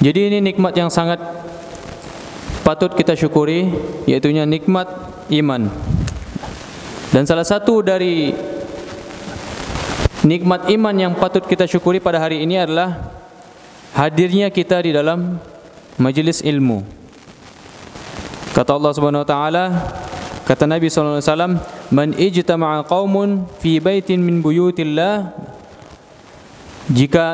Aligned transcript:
Jadi 0.00 0.20
ini 0.28 0.38
nikmat 0.44 0.76
yang 0.76 0.92
sangat 0.92 1.18
patut 2.66 2.92
kita 2.92 3.16
syukuri 3.16 3.72
yaitu 4.04 4.28
nikmat 4.32 4.90
iman. 5.32 5.70
Dan 7.14 7.22
salah 7.24 7.46
satu 7.46 7.80
dari 7.80 8.34
nikmat 10.26 10.68
iman 10.74 10.94
yang 10.94 11.12
patut 11.14 11.46
kita 11.46 11.64
syukuri 11.64 12.02
pada 12.02 12.18
hari 12.18 12.42
ini 12.42 12.58
adalah 12.58 13.14
hadirnya 13.94 14.50
kita 14.50 14.82
di 14.82 14.90
dalam 14.92 15.38
majelis 15.96 16.42
ilmu. 16.44 16.84
Kata 18.52 18.74
Allah 18.76 18.92
Subhanahu 18.92 19.22
wa 19.24 19.28
taala, 19.28 19.64
kata 20.44 20.64
Nabi 20.66 20.90
sallallahu 20.90 21.20
alaihi 21.20 21.30
wasallam, 21.30 21.54
"Man 21.92 22.08
ijtama'a 22.16 22.84
qaumun 22.84 23.48
fi 23.62 23.78
baitin 23.78 24.20
min 24.20 24.42
buyutillah" 24.42 25.32
Jika 26.86 27.26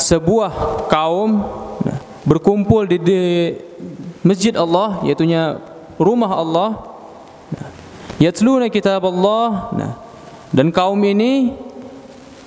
sebuah 0.00 0.88
kaum 0.88 1.44
berkumpul 2.26 2.90
di, 2.90 2.98
di 2.98 3.20
masjid 4.26 4.52
Allah, 4.58 5.00
yaitu 5.06 5.22
rumah 5.96 6.34
Allah, 6.34 6.70
yatluna 8.18 8.66
kitab 8.66 9.06
Allah, 9.06 9.70
nah, 9.72 9.92
dan 10.50 10.74
kaum 10.74 10.98
ini 11.06 11.54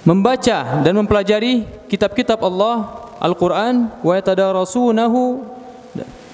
membaca 0.03 0.83
dan 0.83 0.93
mempelajari 0.99 1.63
kitab-kitab 1.87 2.43
Allah 2.43 3.07
Al-Quran 3.23 3.87
wa 4.03 4.13
yatadarasunahu. 4.15 5.47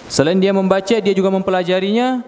Selain 0.05 0.38
dia 0.38 0.54
membaca 0.54 0.96
dia 1.02 1.13
juga 1.13 1.30
mempelajarinya. 1.34 2.21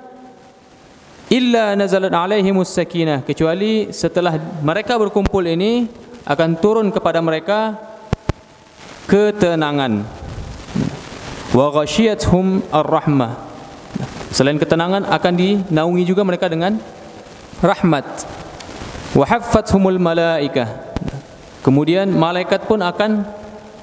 Illa 1.28 1.76
nazalat 1.76 2.10
alaihimus 2.16 2.72
sakinah. 2.72 3.22
Kecuali 3.22 3.92
setelah 3.92 4.40
mereka 4.64 4.96
berkumpul 4.96 5.44
ini 5.44 5.86
akan 6.24 6.56
turun 6.58 6.88
kepada 6.90 7.20
mereka 7.20 7.76
ketenangan 9.06 10.27
wa 11.54 11.72
ghashiyatuhum 11.72 12.68
ar-rahmah. 12.72 13.40
Selain 14.32 14.60
ketenangan 14.60 15.08
akan 15.08 15.34
dinaungi 15.34 16.04
juga 16.04 16.22
mereka 16.28 16.52
dengan 16.52 16.78
rahmat. 17.64 18.06
Wa 19.16 19.26
haffathumul 19.26 19.98
malaikah. 19.98 20.94
Kemudian 21.64 22.12
malaikat 22.12 22.68
pun 22.68 22.80
akan 22.80 23.28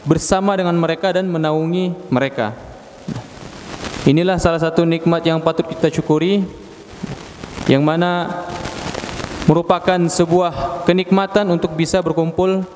bersama 0.05 0.57
dengan 0.57 0.77
mereka 0.77 1.13
dan 1.13 1.29
menaungi 1.29 1.97
mereka. 2.13 2.53
Inilah 4.05 4.37
salah 4.37 4.61
satu 4.61 4.85
nikmat 4.85 5.25
yang 5.25 5.41
patut 5.41 5.65
kita 5.65 5.89
syukuri 5.89 6.45
yang 7.65 7.81
mana 7.81 8.45
merupakan 9.49 9.97
sebuah 9.97 10.85
kenikmatan 10.85 11.49
untuk 11.49 11.73
bisa 11.73 12.05
berkumpul 12.05 12.69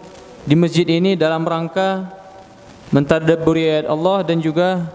di 0.49 0.57
masjid 0.57 0.89
ini 0.89 1.17
dalam 1.21 1.45
rangka 1.45 2.18
mentadabburi 2.89 3.69
ayat 3.69 3.87
Allah 3.89 4.19
dan 4.25 4.41
juga 4.41 4.89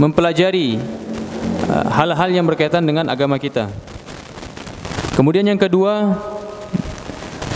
mempelajari 0.00 0.80
uh, 1.68 1.86
hal-hal 1.92 2.28
yang 2.32 2.46
berkaitan 2.48 2.84
dengan 2.84 3.08
agama 3.08 3.36
kita. 3.36 3.68
Kemudian 5.16 5.48
yang 5.48 5.56
kedua, 5.56 6.12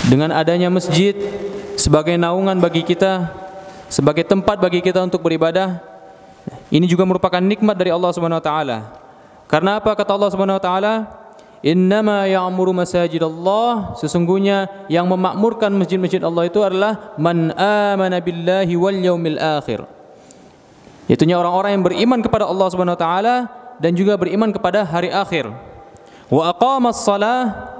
dengan 0.08 0.32
adanya 0.32 0.72
masjid 0.72 1.12
sebagai 1.76 2.16
naungan 2.16 2.56
bagi 2.56 2.80
kita, 2.80 3.28
sebagai 3.92 4.24
tempat 4.24 4.56
bagi 4.56 4.80
kita 4.80 5.04
untuk 5.04 5.20
beribadah. 5.20 5.80
Ini 6.72 6.86
juga 6.88 7.04
merupakan 7.04 7.42
nikmat 7.42 7.76
dari 7.76 7.92
Allah 7.92 8.10
Subhanahu 8.16 8.40
wa 8.40 8.46
taala. 8.46 8.78
Karena 9.44 9.76
apa 9.76 9.92
kata 9.92 10.16
Allah 10.16 10.30
Subhanahu 10.32 10.56
wa 10.56 10.64
taala? 10.64 11.19
Innama 11.60 12.24
ya'muru 12.24 12.72
masajidallah 12.72 14.00
sesungguhnya 14.00 14.88
yang 14.88 15.04
memakmurkan 15.04 15.68
masjid-masjid 15.76 16.24
Allah 16.24 16.48
itu 16.48 16.64
adalah 16.64 17.12
man 17.20 17.52
amana 17.52 18.16
billahi 18.16 18.72
wal 18.80 18.96
yaumil 18.96 19.36
akhir. 19.36 19.84
Orang-orang 21.10 21.76
yang 21.76 21.84
beriman 21.84 22.20
kepada 22.24 22.48
Allah 22.48 22.66
Subhanahu 22.72 22.96
wa 22.96 23.02
taala 23.02 23.36
dan 23.76 23.92
juga 23.92 24.16
beriman 24.16 24.48
kepada 24.56 24.88
hari 24.88 25.12
akhir. 25.12 25.52
Wa 26.32 26.54
aqamas 26.54 27.04
salah 27.04 27.70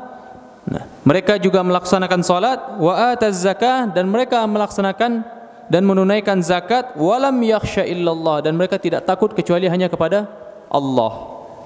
Nah, 0.70 0.86
mereka 1.02 1.34
juga 1.34 1.66
melaksanakan 1.66 2.20
salat 2.22 2.60
wa 2.78 2.94
ataz 3.10 3.42
zakah 3.42 3.90
dan 3.90 4.06
mereka 4.06 4.46
melaksanakan 4.46 5.26
dan 5.66 5.82
menunaikan 5.82 6.38
zakat 6.46 6.94
walam 6.94 7.42
yakhsha 7.42 7.82
illallah 7.82 8.38
dan 8.38 8.54
mereka 8.54 8.78
tidak 8.78 9.02
takut 9.02 9.34
kecuali 9.34 9.66
hanya 9.66 9.90
kepada 9.90 10.30
Allah. 10.70 11.12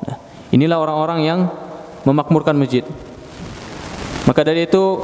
Nah, 0.09 0.17
inilah 0.57 0.81
orang-orang 0.81 1.21
yang 1.21 1.41
memakmurkan 2.05 2.55
masjid. 2.55 2.85
Maka 4.25 4.41
dari 4.41 4.65
itu 4.65 5.01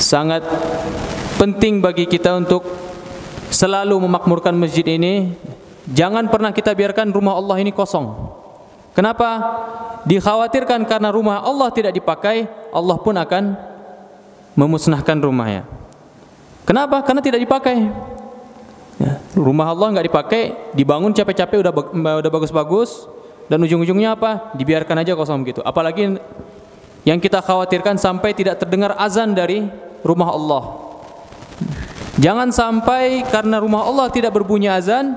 sangat 0.00 0.44
penting 1.36 1.84
bagi 1.84 2.08
kita 2.08 2.36
untuk 2.36 2.64
selalu 3.52 3.96
memakmurkan 4.08 4.56
masjid 4.56 4.84
ini. 4.84 5.36
Jangan 5.86 6.28
pernah 6.28 6.50
kita 6.50 6.72
biarkan 6.72 7.12
rumah 7.12 7.36
Allah 7.36 7.56
ini 7.60 7.72
kosong. 7.72 8.12
Kenapa? 8.96 9.28
Dikhawatirkan 10.08 10.86
karena 10.88 11.12
rumah 11.12 11.44
Allah 11.44 11.68
tidak 11.70 11.92
dipakai, 11.92 12.48
Allah 12.72 12.96
pun 12.96 13.14
akan 13.14 13.54
memusnahkan 14.56 15.18
rumahnya. 15.20 15.68
Kenapa? 16.64 17.04
Karena 17.04 17.22
tidak 17.22 17.38
dipakai. 17.44 17.86
Ya, 18.96 19.20
rumah 19.36 19.68
Allah 19.68 19.92
nggak 19.92 20.06
dipakai, 20.08 20.42
dibangun 20.72 21.12
capek-capek 21.12 21.60
udah 21.60 21.72
udah 22.24 22.30
bagus-bagus 22.32 23.04
dan 23.46 23.58
ujung-ujungnya 23.62 24.18
apa? 24.18 24.52
Dibiarkan 24.58 25.02
aja 25.02 25.14
kosong 25.14 25.46
gitu. 25.46 25.62
Apalagi 25.62 26.18
yang 27.06 27.22
kita 27.22 27.38
khawatirkan 27.38 27.94
sampai 27.94 28.34
tidak 28.34 28.58
terdengar 28.58 28.98
azan 28.98 29.30
dari 29.30 29.62
rumah 30.02 30.34
Allah. 30.34 30.62
Jangan 32.18 32.50
sampai 32.50 33.22
karena 33.28 33.62
rumah 33.62 33.86
Allah 33.86 34.10
tidak 34.10 34.34
berbunyi 34.34 34.66
azan, 34.66 35.14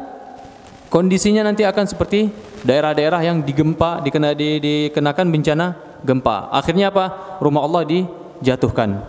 kondisinya 0.93 1.41
nanti 1.47 1.65
akan 1.65 1.89
seperti 1.89 2.29
daerah-daerah 2.61 3.23
yang 3.23 3.39
digempa 3.41 4.03
dikena 4.03 4.35
di, 4.35 4.59
dikenakan 4.59 5.27
bencana 5.31 5.67
gempa. 6.03 6.51
Akhirnya 6.53 6.91
apa? 6.93 7.39
Rumah 7.39 7.61
Allah 7.65 7.81
dijatuhkan 7.87 8.99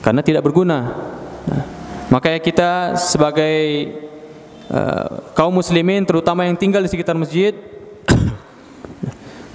karena 0.00 0.20
tidak 0.22 0.46
berguna. 0.46 0.94
Nah, 1.44 1.62
makanya 2.08 2.40
kita 2.40 2.70
sebagai 2.96 3.56
uh, 4.70 5.32
kaum 5.36 5.52
muslimin 5.52 6.06
terutama 6.06 6.46
yang 6.46 6.56
tinggal 6.56 6.80
di 6.80 6.88
sekitar 6.88 7.18
masjid 7.18 7.52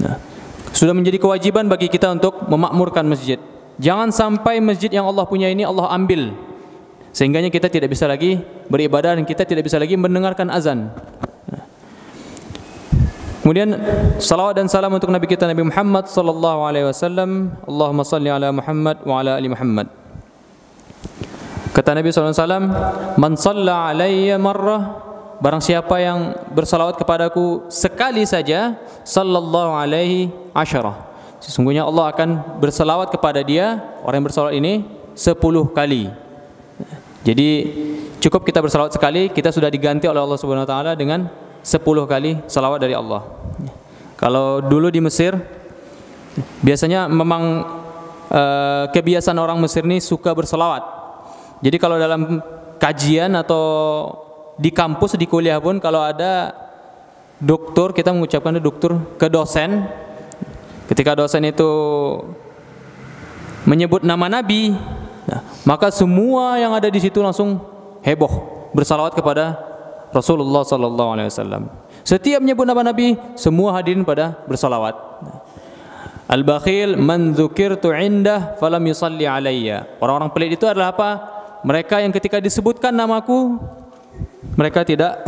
nah, 0.04 0.18
sudah 0.74 0.94
menjadi 0.94 1.18
kewajiban 1.22 1.68
bagi 1.68 1.88
kita 1.92 2.10
untuk 2.14 2.48
memakmurkan 2.48 3.06
masjid. 3.06 3.38
Jangan 3.80 4.12
sampai 4.12 4.60
masjid 4.60 4.92
yang 4.92 5.08
Allah 5.08 5.24
punya 5.24 5.48
ini 5.48 5.64
Allah 5.64 5.88
ambil 5.96 6.36
sehingganya 7.16 7.50
kita 7.50 7.72
tidak 7.72 7.90
bisa 7.90 8.06
lagi 8.06 8.38
beribadah 8.70 9.18
dan 9.18 9.26
kita 9.26 9.48
tidak 9.48 9.66
bisa 9.66 9.80
lagi 9.82 9.96
mendengarkan 9.96 10.52
azan. 10.52 10.92
Kemudian 13.40 13.72
salawat 14.22 14.62
dan 14.62 14.70
salam 14.70 14.94
untuk 14.94 15.10
Nabi 15.10 15.26
kita 15.26 15.50
Nabi 15.50 15.66
Muhammad 15.66 16.06
sallallahu 16.06 16.60
alaihi 16.70 16.86
wasallam. 16.86 17.56
Allahumma 17.66 18.06
salli 18.06 18.30
ala 18.30 18.54
Muhammad 18.54 19.02
wa 19.02 19.26
ala 19.26 19.42
ali 19.42 19.50
Muhammad. 19.50 19.90
Kata 21.74 21.98
Nabi 21.98 22.14
sallallahu 22.14 22.36
alaihi 22.36 22.44
wasallam, 22.46 22.66
"Man 23.18 23.34
shalla 23.40 23.76
alayya 23.90 24.36
marrah" 24.38 25.09
Barang 25.40 25.64
siapa 25.64 25.96
yang 26.04 26.36
bersalawat 26.52 27.00
kepadaku 27.00 27.72
sekali 27.72 28.28
saja, 28.28 28.76
sallallahu 29.08 29.72
alaihi 29.72 30.28
asyarah. 30.52 31.08
Sesungguhnya 31.40 31.88
Allah 31.88 32.12
akan 32.12 32.60
bersalawat 32.60 33.08
kepada 33.08 33.40
dia, 33.40 33.80
orang 34.04 34.20
yang 34.20 34.28
bersalawat 34.28 34.56
ini 34.60 34.84
sepuluh 35.16 35.72
kali. 35.72 36.12
Jadi 37.24 37.50
cukup 38.20 38.44
kita 38.44 38.60
bersalawat 38.60 38.92
sekali, 38.92 39.32
kita 39.32 39.52
sudah 39.52 39.72
diganti 39.72 40.12
oleh 40.12 40.20
Allah 40.20 40.36
Subhanahu 40.36 40.68
wa 40.68 40.72
taala 40.72 40.92
dengan 40.96 41.32
10 41.64 41.84
kali 42.08 42.40
salawat 42.48 42.80
dari 42.80 42.96
Allah. 42.96 43.24
Kalau 44.16 44.60
dulu 44.64 44.92
di 44.92 45.00
Mesir 45.00 45.36
biasanya 46.64 47.08
memang 47.08 47.64
uh, 48.32 48.84
kebiasaan 48.92 49.40
orang 49.40 49.60
Mesir 49.60 49.84
ini 49.88 50.00
suka 50.04 50.32
bersalawat. 50.36 50.84
Jadi 51.60 51.76
kalau 51.76 52.00
dalam 52.00 52.40
kajian 52.80 53.36
atau 53.36 53.64
di 54.60 54.70
kampus 54.76 55.16
di 55.16 55.24
kuliah 55.24 55.58
pun 55.64 55.80
kalau 55.80 56.04
ada 56.04 56.52
dokter 57.40 57.96
kita 57.96 58.12
mengucapkan 58.12 58.60
dokter 58.60 58.92
ke 59.16 59.32
dosen 59.32 59.88
ketika 60.92 61.16
dosen 61.16 61.48
itu 61.48 61.72
menyebut 63.64 64.04
nama 64.04 64.28
nabi 64.28 64.76
Nah, 65.30 65.46
maka 65.62 65.94
semua 65.94 66.58
yang 66.58 66.74
ada 66.74 66.90
di 66.90 66.98
situ 66.98 67.22
langsung 67.22 67.62
heboh 68.02 68.66
bersalawat 68.74 69.14
kepada 69.14 69.54
Rasulullah 70.10 70.66
sallallahu 70.66 71.10
alaihi 71.14 71.30
wasallam. 71.30 71.70
Setiap 72.02 72.42
menyebut 72.42 72.66
nama 72.66 72.82
Nabi, 72.82 73.14
semua 73.38 73.78
hadirin 73.78 74.02
pada 74.02 74.42
bersalawat. 74.50 74.98
Al-bakhil 76.26 76.98
man 76.98 77.38
dzukirtu 77.38 77.94
indah 77.94 78.58
falam 78.58 78.82
yusalli 78.90 79.30
alayya. 79.30 79.86
Orang-orang 80.02 80.34
pelit 80.34 80.58
itu 80.58 80.66
adalah 80.66 80.98
apa? 80.98 81.10
Mereka 81.62 82.02
yang 82.02 82.10
ketika 82.10 82.42
disebutkan 82.42 82.90
namaku 82.90 83.62
mereka 84.56 84.84
tidak 84.84 85.24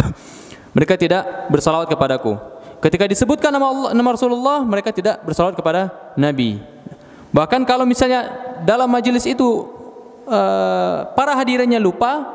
mereka 0.76 0.94
tidak 0.98 1.22
bersalawat 1.50 1.86
kepadaku. 1.86 2.34
Ketika 2.82 3.08
disebutkan 3.08 3.48
nama 3.48 3.66
Allah, 3.70 3.90
nama 3.96 4.10
Rasulullah, 4.12 4.60
mereka 4.60 4.92
tidak 4.92 5.24
bersalawat 5.24 5.56
kepada 5.56 5.88
Nabi. 6.20 6.60
Bahkan 7.32 7.64
kalau 7.64 7.88
misalnya 7.88 8.28
dalam 8.60 8.92
majelis 8.92 9.24
itu 9.24 9.66
uh, 10.28 11.08
para 11.16 11.32
hadirinnya 11.32 11.80
lupa, 11.80 12.28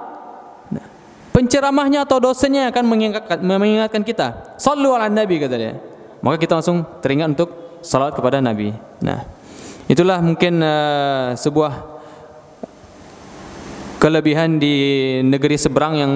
penceramahnya 1.30 2.04
atau 2.04 2.18
dosennya 2.18 2.74
akan 2.74 2.84
mengingatkan, 2.84 3.38
mengingatkan 3.40 4.02
kita. 4.02 4.58
Sallu 4.58 4.92
ala 4.92 5.08
Nabi 5.08 5.38
kata 5.38 5.56
dia. 5.56 5.78
Maka 6.20 6.36
kita 6.42 6.60
langsung 6.60 6.84
teringat 7.00 7.38
untuk 7.38 7.80
salat 7.80 8.12
kepada 8.12 8.44
Nabi. 8.44 8.76
Nah, 9.00 9.24
itulah 9.88 10.20
mungkin 10.20 10.60
uh, 10.60 11.32
sebuah 11.38 11.99
kelebihan 14.00 14.58
di 14.58 14.76
negeri 15.22 15.60
seberang 15.60 15.94
yang 16.00 16.14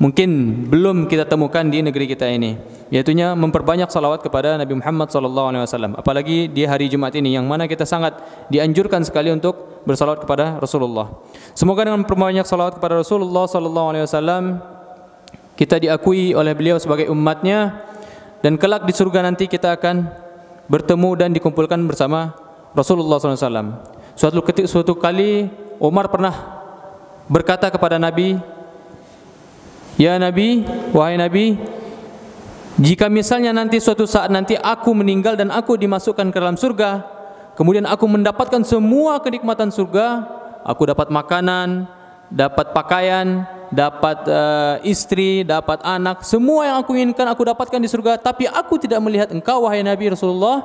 mungkin 0.00 0.30
belum 0.72 1.04
kita 1.06 1.28
temukan 1.28 1.66
di 1.68 1.84
negeri 1.84 2.08
kita 2.08 2.24
ini 2.30 2.56
yaitunya 2.88 3.36
memperbanyak 3.36 3.92
salawat 3.92 4.24
kepada 4.24 4.56
Nabi 4.56 4.78
Muhammad 4.78 5.12
wasallam 5.12 5.92
apalagi 5.98 6.48
di 6.48 6.64
hari 6.64 6.88
Jumat 6.88 7.12
ini 7.18 7.36
yang 7.36 7.44
mana 7.44 7.68
kita 7.68 7.84
sangat 7.84 8.16
dianjurkan 8.48 9.04
sekali 9.04 9.28
untuk 9.28 9.84
bersalawat 9.84 10.24
kepada 10.24 10.56
Rasulullah 10.56 11.12
semoga 11.52 11.84
dengan 11.84 12.00
memperbanyak 12.06 12.46
salawat 12.48 12.80
kepada 12.80 13.04
Rasulullah 13.04 13.44
wasallam 13.44 14.64
kita 15.58 15.82
diakui 15.82 16.32
oleh 16.38 16.54
beliau 16.54 16.78
sebagai 16.78 17.10
umatnya 17.10 17.84
dan 18.38 18.54
kelak 18.54 18.86
di 18.86 18.94
surga 18.94 19.26
nanti 19.26 19.50
kita 19.50 19.74
akan 19.74 20.06
bertemu 20.70 21.10
dan 21.18 21.34
dikumpulkan 21.34 21.82
bersama 21.88 22.36
Rasulullah 22.76 23.18
SAW. 23.18 23.82
Suatu 24.14 24.38
suatu 24.70 24.94
kali 24.94 25.50
Umar 25.82 26.12
pernah 26.12 26.57
berkata 27.28 27.68
kepada 27.68 28.00
Nabi 28.00 28.40
Ya 29.98 30.14
Nabi, 30.14 30.62
wahai 30.94 31.18
Nabi, 31.18 31.58
jika 32.78 33.10
misalnya 33.10 33.50
nanti 33.50 33.82
suatu 33.82 34.06
saat 34.06 34.30
nanti 34.30 34.54
aku 34.54 34.94
meninggal 34.94 35.34
dan 35.34 35.50
aku 35.50 35.74
dimasukkan 35.74 36.30
ke 36.30 36.38
dalam 36.38 36.54
surga, 36.54 37.02
kemudian 37.58 37.82
aku 37.82 38.06
mendapatkan 38.06 38.62
semua 38.62 39.18
kenikmatan 39.18 39.74
surga, 39.74 40.22
aku 40.62 40.94
dapat 40.94 41.10
makanan, 41.10 41.90
dapat 42.30 42.70
pakaian, 42.70 43.42
dapat 43.74 44.22
uh, 44.30 44.78
istri, 44.86 45.42
dapat 45.42 45.82
anak, 45.82 46.22
semua 46.22 46.70
yang 46.70 46.76
aku 46.78 46.94
inginkan 46.94 47.26
aku 47.26 47.50
dapatkan 47.50 47.82
di 47.82 47.90
surga, 47.90 48.22
tapi 48.22 48.46
aku 48.46 48.78
tidak 48.78 49.02
melihat 49.02 49.34
engkau 49.34 49.66
wahai 49.66 49.82
Nabi 49.82 50.14
Rasulullah, 50.14 50.62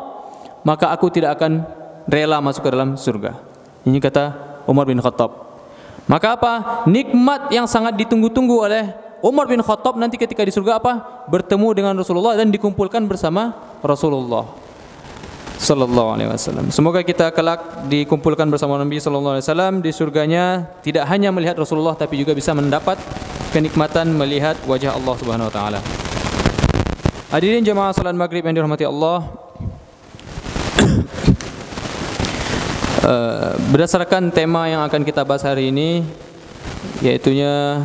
maka 0.61 0.93
aku 0.93 1.09
tidak 1.09 1.41
akan 1.41 1.65
rela 2.05 2.37
masuk 2.37 2.61
ke 2.61 2.69
dalam 2.69 2.93
surga. 3.01 3.33
Ini 3.81 3.97
kata 3.97 4.25
Umar 4.69 4.85
bin 4.85 5.01
Khattab. 5.01 5.52
Maka 6.07 6.35
apa? 6.35 6.53
Nikmat 6.89 7.51
yang 7.53 7.63
sangat 7.69 7.95
ditunggu-tunggu 7.95 8.67
oleh 8.67 8.91
Umar 9.23 9.47
bin 9.47 9.63
Khattab 9.63 9.95
nanti 9.95 10.19
ketika 10.19 10.43
di 10.43 10.51
surga 10.51 10.83
apa? 10.83 11.23
Bertemu 11.31 11.67
dengan 11.71 11.93
Rasulullah 11.95 12.35
dan 12.35 12.51
dikumpulkan 12.51 13.07
bersama 13.07 13.55
Rasulullah 13.79 14.63
sallallahu 15.63 16.09
alaihi 16.19 16.27
wasallam. 16.27 16.67
Semoga 16.75 16.99
kita 17.07 17.31
kelak 17.31 17.87
dikumpulkan 17.87 18.51
bersama 18.51 18.75
Nabi 18.75 18.99
sallallahu 18.99 19.39
alaihi 19.39 19.47
wasallam 19.47 19.73
di 19.79 19.91
surganya 19.95 20.67
tidak 20.83 21.07
hanya 21.07 21.31
melihat 21.31 21.55
Rasulullah 21.55 21.95
tapi 21.95 22.19
juga 22.19 22.35
bisa 22.35 22.51
mendapat 22.51 22.99
kenikmatan 23.55 24.11
melihat 24.11 24.59
wajah 24.67 24.91
Allah 24.91 25.15
Subhanahu 25.15 25.47
wa 25.47 25.53
taala. 25.53 25.79
Hadirin 27.31 27.63
jemaah 27.63 27.95
salat 27.95 28.13
maghrib 28.13 28.43
yang 28.43 28.59
dirahmati 28.59 28.83
Allah. 28.85 29.25
Uh, 33.03 33.53
berdasarkan 33.69 34.31
tema 34.31 34.67
yang 34.71 34.81
akan 34.83 35.03
kita 35.03 35.27
bahas 35.27 35.43
hari 35.43 35.69
ini 35.69 36.03
yaitunya 37.03 37.83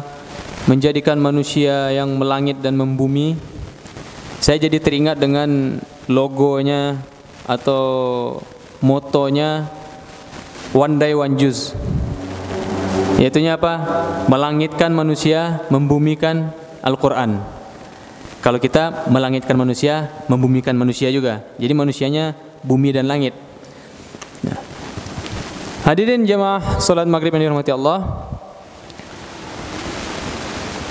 menjadikan 0.71 1.19
manusia 1.19 1.91
yang 1.91 2.15
melangit 2.17 2.63
dan 2.63 2.79
membumi 2.79 3.35
saya 4.39 4.63
jadi 4.63 4.79
teringat 4.79 5.19
dengan 5.19 5.83
logonya 6.07 7.03
atau 7.43 7.85
motonya 8.79 9.67
one 10.71 10.95
day 11.01 11.11
one 11.17 11.35
juice. 11.35 11.75
Yaitunya 13.19 13.59
apa? 13.59 13.83
Melangitkan 14.31 14.95
manusia 14.95 15.67
membumikan 15.75 16.55
Al-Quran. 16.87 17.43
Kalau 18.39 18.63
kita 18.63 19.11
melangitkan 19.11 19.59
manusia 19.59 20.07
membumikan 20.31 20.79
manusia 20.79 21.11
juga. 21.11 21.43
Jadi 21.59 21.73
manusianya 21.75 22.39
bumi 22.63 22.95
dan 22.95 23.11
langit. 23.11 23.35
Hadirin 25.89 26.21
jemaah 26.29 26.77
salat 26.85 27.09
maghrib 27.09 27.33
yang 27.33 27.49
dirahmati 27.49 27.73
Allah 27.73 28.29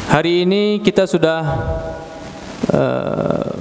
Hari 0.10 0.50
ini 0.50 0.82
kita 0.82 1.06
sudah 1.06 1.46
uh, 2.74 3.54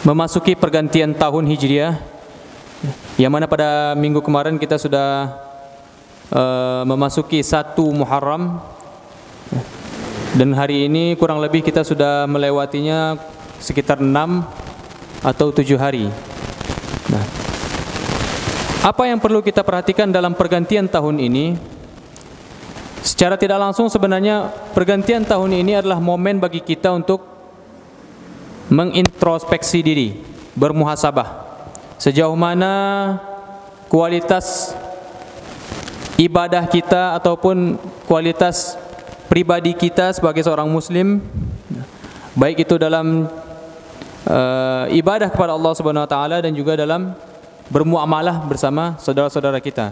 memasuki 0.00 0.56
pergantian 0.56 1.12
tahun 1.12 1.44
Hijriah 1.44 2.00
yang 3.20 3.28
mana 3.28 3.44
pada 3.44 3.92
minggu 3.92 4.24
kemarin 4.24 4.56
kita 4.56 4.80
sudah 4.80 5.36
uh, 6.32 6.88
memasuki 6.88 7.44
satu 7.44 7.92
Muharram 7.92 8.64
dan 10.40 10.56
hari 10.56 10.88
ini 10.88 11.20
kurang 11.20 11.44
lebih 11.44 11.60
kita 11.60 11.84
sudah 11.84 12.24
melewatinya 12.24 13.20
sekitar 13.60 14.00
enam 14.00 14.48
atau 15.20 15.52
tujuh 15.52 15.76
hari. 15.76 16.08
Nah, 17.12 17.45
apa 18.86 19.02
yang 19.10 19.18
perlu 19.18 19.42
kita 19.42 19.66
perhatikan 19.66 20.14
dalam 20.14 20.38
pergantian 20.38 20.86
tahun 20.86 21.18
ini? 21.18 21.58
Secara 23.02 23.34
tidak 23.34 23.58
langsung 23.58 23.90
sebenarnya 23.90 24.46
pergantian 24.70 25.26
tahun 25.26 25.58
ini 25.58 25.82
adalah 25.82 25.98
momen 25.98 26.38
bagi 26.38 26.62
kita 26.62 26.94
untuk 26.94 27.26
mengintrospeksi 28.70 29.82
diri, 29.82 30.22
bermuhasabah. 30.54 31.50
Sejauh 31.98 32.38
mana 32.38 33.18
kualitas 33.90 34.70
ibadah 36.14 36.70
kita 36.70 37.18
ataupun 37.18 37.82
kualitas 38.06 38.78
pribadi 39.26 39.74
kita 39.74 40.14
sebagai 40.14 40.46
seorang 40.46 40.70
muslim 40.70 41.18
baik 42.38 42.62
itu 42.62 42.78
dalam 42.78 43.26
uh, 44.30 44.84
ibadah 44.94 45.26
kepada 45.26 45.58
Allah 45.58 45.72
Subhanahu 45.74 46.04
wa 46.06 46.10
taala 46.10 46.36
dan 46.38 46.54
juga 46.54 46.78
dalam 46.78 47.16
bermuamalah 47.70 48.42
bersama 48.46 48.94
saudara-saudara 48.98 49.58
kita. 49.58 49.90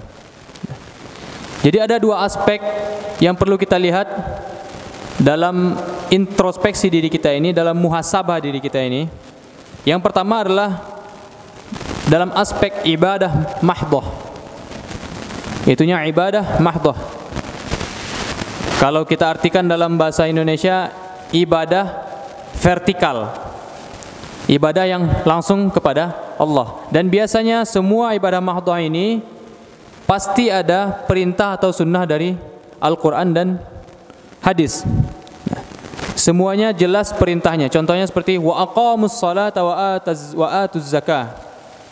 Jadi 1.65 1.79
ada 1.81 1.97
dua 1.97 2.29
aspek 2.29 2.61
yang 3.25 3.33
perlu 3.33 3.57
kita 3.57 3.81
lihat 3.81 4.05
dalam 5.17 5.79
introspeksi 6.13 6.93
diri 6.93 7.09
kita 7.09 7.33
ini, 7.33 7.57
dalam 7.57 7.79
muhasabah 7.79 8.37
diri 8.43 8.61
kita 8.61 8.83
ini. 8.85 9.09
Yang 9.89 10.01
pertama 10.05 10.45
adalah 10.45 10.71
dalam 12.05 12.33
aspek 12.37 12.85
ibadah 12.85 13.61
mahdoh. 13.65 14.05
Itunya 15.65 16.05
ibadah 16.05 16.61
mahdoh. 16.61 16.97
Kalau 18.77 19.09
kita 19.09 19.33
artikan 19.33 19.65
dalam 19.65 19.97
bahasa 19.97 20.29
Indonesia, 20.29 20.93
ibadah 21.33 22.05
vertikal. 22.61 23.33
Ibadah 24.45 24.85
yang 24.85 25.03
langsung 25.25 25.73
kepada 25.73 26.37
Allah. 26.37 26.85
Dan 26.93 27.09
biasanya 27.09 27.65
semua 27.65 28.13
ibadah 28.13 28.45
mahdoh 28.45 28.77
ini 28.77 29.25
pasti 30.05 30.53
ada 30.53 31.01
perintah 31.09 31.57
atau 31.57 31.73
sunnah 31.73 32.05
dari 32.05 32.37
Al-Quran 32.77 33.33
dan 33.33 33.49
hadis. 34.45 34.85
Semuanya 36.13 36.77
jelas 36.77 37.11
perintahnya. 37.11 37.73
Contohnya 37.73 38.05
seperti 38.05 38.37
wa 38.37 38.61
aqamus 38.69 39.17
salata 39.17 39.65
wa 39.65 40.47
atuz 40.61 40.93
zakah. 40.93 41.41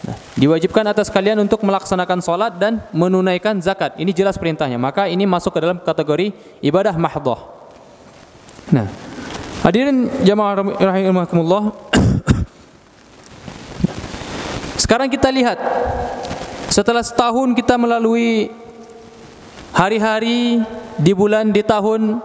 Nah, 0.02 0.16
diwajibkan 0.36 0.82
atas 0.92 1.08
kalian 1.08 1.40
untuk 1.40 1.62
melaksanakan 1.62 2.20
salat 2.20 2.52
dan 2.58 2.84
menunaikan 2.92 3.56
zakat. 3.64 3.96
Ini 3.96 4.12
jelas 4.12 4.36
perintahnya. 4.36 4.76
Maka 4.76 5.08
ini 5.08 5.24
masuk 5.24 5.56
ke 5.56 5.60
dalam 5.62 5.80
kategori 5.80 6.34
ibadah 6.60 6.94
mahdhah. 7.00 7.40
Nah, 8.76 8.86
hadirin 9.64 10.10
jamaah 10.20 10.74
rahimakumullah. 10.76 11.72
Sekarang 14.92 15.08
kita 15.08 15.32
lihat 15.32 15.56
setelah 16.68 17.00
setahun 17.00 17.56
kita 17.56 17.80
melalui 17.80 18.52
hari-hari 19.72 20.60
di 21.00 21.16
bulan 21.16 21.48
di 21.48 21.64
tahun 21.64 22.20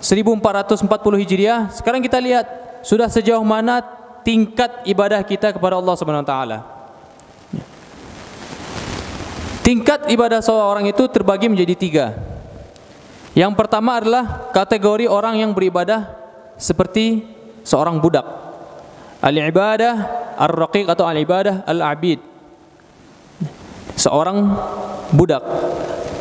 1440 0.00 0.88
Hijriah, 0.96 1.68
sekarang 1.76 2.00
kita 2.00 2.16
lihat 2.16 2.48
sudah 2.80 3.12
sejauh 3.12 3.44
mana 3.44 3.84
tingkat 4.24 4.80
ibadah 4.88 5.20
kita 5.28 5.52
kepada 5.52 5.76
Allah 5.76 5.92
Subhanahu 5.92 6.24
wa 6.24 6.30
taala. 6.32 6.58
Tingkat 9.60 10.08
ibadah 10.08 10.40
seorang 10.40 10.88
itu 10.88 11.04
terbagi 11.12 11.52
menjadi 11.52 11.74
tiga. 11.76 12.06
Yang 13.36 13.52
pertama 13.60 14.00
adalah 14.00 14.48
kategori 14.56 15.04
orang 15.04 15.44
yang 15.44 15.52
beribadah 15.52 16.16
seperti 16.56 17.28
seorang 17.60 18.00
budak. 18.00 18.45
Al-ibadah 19.20 19.94
ar-raqiq 20.36 20.86
atau 20.86 21.08
al-ibadah 21.08 21.64
al-abid 21.64 22.20
seorang 23.96 24.52
budak. 25.10 25.42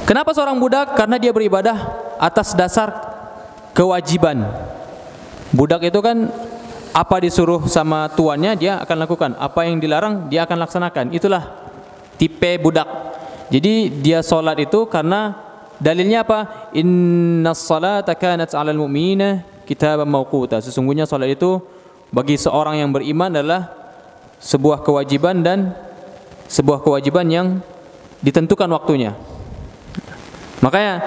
Kenapa 0.08 0.32
seorang 0.32 0.58
budak? 0.58 0.96
Karena 0.96 1.20
dia 1.20 1.36
beribadah 1.36 1.76
atas 2.18 2.56
dasar 2.56 2.94
kewajiban. 3.76 4.48
Budak 5.52 5.84
itu 5.84 6.00
kan 6.00 6.32
apa 6.96 7.20
disuruh 7.20 7.68
sama 7.68 8.08
tuannya 8.16 8.56
dia 8.56 8.80
akan 8.80 8.98
lakukan, 9.04 9.32
apa 9.36 9.68
yang 9.68 9.84
dilarang 9.84 10.32
dia 10.32 10.48
akan 10.48 10.58
laksanakan. 10.64 11.12
Itulah 11.12 11.44
tipe 12.16 12.56
budak. 12.64 12.88
Jadi 13.52 13.92
dia 14.02 14.24
solat 14.24 14.58
itu 14.58 14.88
karena 14.88 15.36
dalilnya 15.78 16.24
apa? 16.24 16.72
Inna 16.72 17.52
salata 17.52 18.16
kanat 18.16 18.56
'alal 18.56 18.80
mu'minina 18.80 19.44
kitaban 19.68 20.08
mawquta. 20.08 20.64
Sesungguhnya 20.64 21.04
salat 21.04 21.36
itu 21.36 21.60
bagi 22.16 22.40
seorang 22.40 22.80
yang 22.80 22.96
beriman 22.96 23.28
adalah 23.36 23.76
sebuah 24.40 24.88
kewajiban 24.88 25.44
dan 25.44 25.76
sebuah 26.48 26.80
kewajiban 26.80 27.28
yang 27.28 27.48
ditentukan 28.24 28.72
waktunya. 28.72 29.12
Makanya 30.64 31.04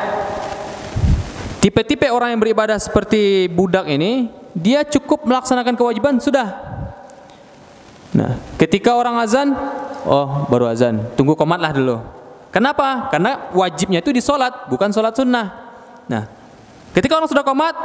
tipe-tipe 1.65 2.13
orang 2.13 2.37
yang 2.37 2.41
beribadah 2.45 2.77
seperti 2.77 3.49
budak 3.49 3.89
ini, 3.89 4.29
dia 4.53 4.85
cukup 4.85 5.25
melaksanakan 5.25 5.81
kewajiban 5.81 6.21
sudah. 6.21 6.77
Nah, 8.13 8.37
ketika 8.61 8.93
orang 8.93 9.17
azan, 9.17 9.57
oh 10.05 10.45
baru 10.53 10.69
azan, 10.69 11.09
tunggu 11.17 11.33
komatlah 11.33 11.73
dulu. 11.73 12.05
Kenapa? 12.53 13.09
Karena 13.09 13.49
wajibnya 13.57 14.05
itu 14.05 14.13
di 14.13 14.21
solat, 14.21 14.69
bukan 14.69 14.93
solat 14.93 15.17
sunnah. 15.17 15.73
Nah, 16.05 16.29
ketika 16.93 17.17
orang 17.17 17.29
sudah 17.29 17.45
komat, 17.45 17.77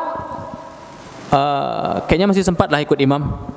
uh, 1.33 2.05
kayaknya 2.05 2.29
masih 2.29 2.45
sempat 2.45 2.69
lah 2.69 2.79
ikut 2.79 2.95
imam. 3.01 3.49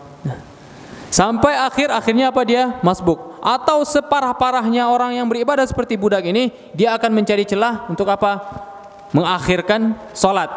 Sampai 1.07 1.55
akhir 1.55 1.93
akhirnya 1.95 2.35
apa 2.35 2.43
dia 2.43 2.77
masbuk 2.83 3.39
atau 3.39 3.87
separah-parahnya 3.87 4.91
orang 4.91 5.15
yang 5.15 5.31
beribadah 5.31 5.63
seperti 5.63 5.95
budak 5.95 6.27
ini, 6.27 6.51
dia 6.75 6.97
akan 6.99 7.15
mencari 7.15 7.47
celah 7.47 7.87
untuk 7.87 8.11
apa? 8.11 8.43
Mengakhirkan 9.15 9.95
solat. 10.11 10.51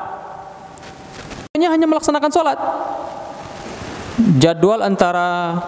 Hanya 1.54 1.70
hanya 1.70 1.86
melaksanakan 1.86 2.32
solat. 2.34 2.58
Jadwal 4.42 4.84
antara 4.84 5.62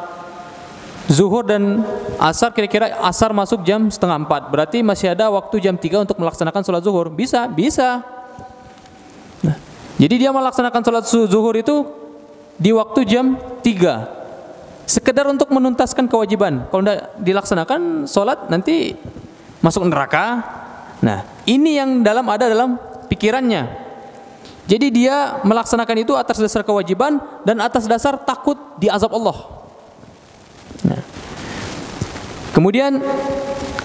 zuhur 1.08 1.46
dan 1.46 1.86
asar 2.20 2.51
kira-kira 2.51 3.00
asar 3.03 3.31
masuk 3.31 3.63
jam 3.67 3.88
setengah 3.91 4.27
empat 4.27 4.48
berarti 4.48 4.79
masih 4.79 5.12
ada 5.12 5.27
waktu 5.27 5.60
jam 5.60 5.75
tiga 5.75 6.00
untuk 6.00 6.15
melaksanakan 6.20 6.63
sholat 6.63 6.84
zuhur 6.84 7.12
bisa 7.12 7.51
bisa 7.51 8.00
jadi 10.01 10.15
dia 10.17 10.34
melaksanakan 10.34 10.81
sholat 10.81 11.05
zuhur 11.05 11.53
itu 11.53 11.86
di 12.58 12.74
waktu 12.74 13.05
jam 13.05 13.38
tiga. 13.62 14.10
Sekedar 14.89 15.29
untuk 15.29 15.53
menuntaskan 15.53 16.10
kewajiban. 16.10 16.65
Kalau 16.74 16.81
tidak 16.81 17.13
dilaksanakan 17.22 18.10
sholat 18.10 18.50
nanti 18.50 18.98
masuk 19.62 19.86
neraka. 19.86 20.41
Nah 21.05 21.22
ini 21.46 21.77
yang 21.77 22.01
dalam 22.01 22.25
ada 22.34 22.50
dalam 22.50 22.81
pikirannya. 23.13 23.93
Jadi 24.65 24.89
dia 24.89 25.38
melaksanakan 25.46 25.98
itu 26.01 26.17
atas 26.17 26.41
dasar 26.41 26.65
kewajiban 26.65 27.22
dan 27.46 27.62
atas 27.62 27.86
dasar 27.86 28.17
takut 28.17 28.58
diazab 28.81 29.13
Allah. 29.13 29.38
Nah. 30.81 31.01
Kemudian 32.58 33.05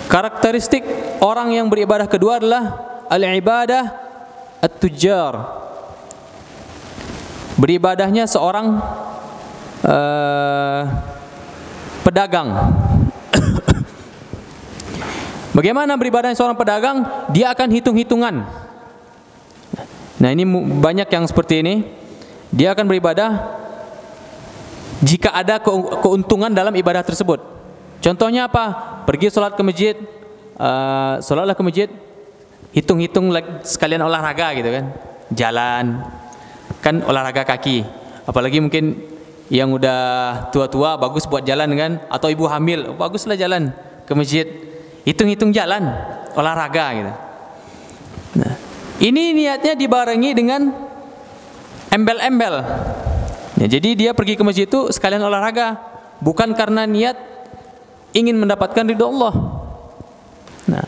karakteristik 0.09 0.81
orang 1.21 1.53
yang 1.53 1.69
beribadah 1.69 2.09
kedua 2.09 2.41
adalah 2.41 2.63
al-ibadah 3.13 3.85
at-tujjar. 4.65 5.67
Beribadahnya 7.57 8.29
seorang 8.29 8.77
uh, 9.81 10.83
pedagang. 12.05 12.53
Bagaimana 15.57 15.97
beribadahnya 15.97 16.37
seorang 16.37 16.57
pedagang? 16.57 17.03
Dia 17.33 17.57
akan 17.57 17.69
hitung-hitungan. 17.73 18.45
Nah, 20.21 20.31
ini 20.33 20.45
banyak 20.81 21.09
yang 21.09 21.25
seperti 21.25 21.65
ini. 21.65 21.75
Dia 22.53 22.77
akan 22.77 22.85
beribadah 22.85 23.57
jika 25.01 25.33
ada 25.33 25.61
keuntungan 26.01 26.53
dalam 26.53 26.73
ibadah 26.77 27.01
tersebut. 27.05 27.41
Contohnya 28.05 28.49
apa? 28.49 29.01
Pergi 29.09 29.33
sholat 29.33 29.57
ke 29.57 29.63
masjid, 29.65 29.97
uh, 30.61 31.21
sholatlah 31.25 31.57
ke 31.57 31.65
masjid, 31.65 31.89
hitung-hitung 32.77 33.33
sekalian 33.65 34.05
olahraga 34.05 34.53
gitu 34.57 34.69
kan, 34.69 34.85
jalan, 35.33 36.05
kan 36.87 37.03
olahraga 37.03 37.43
kaki. 37.43 37.83
Apalagi 38.23 38.63
mungkin 38.63 39.03
yang 39.51 39.75
udah 39.75 40.47
tua-tua 40.55 40.95
bagus 40.95 41.27
buat 41.27 41.43
jalan 41.43 41.75
kan, 41.75 41.99
atau 42.07 42.31
ibu 42.31 42.47
hamil, 42.47 42.95
baguslah 42.95 43.35
jalan 43.35 43.75
ke 44.07 44.13
masjid, 44.15 44.47
hitung-hitung 45.03 45.51
jalan, 45.51 45.83
olahraga 46.39 46.87
gitu. 46.95 47.13
Nah, 48.39 48.55
ini 49.03 49.35
niatnya 49.35 49.75
dibarengi 49.75 50.31
dengan 50.31 50.71
embel-embel 51.91 52.63
Ya, 53.57 53.67
jadi 53.81 53.97
dia 53.97 54.11
pergi 54.13 54.37
ke 54.37 54.45
masjid 54.45 54.69
itu 54.69 54.93
sekalian 54.93 55.25
olahraga, 55.25 55.81
bukan 56.21 56.53
karena 56.53 56.85
niat 56.85 57.17
ingin 58.13 58.37
mendapatkan 58.37 58.85
ridho 58.85 59.09
Allah. 59.17 59.35
Nah, 60.69 60.87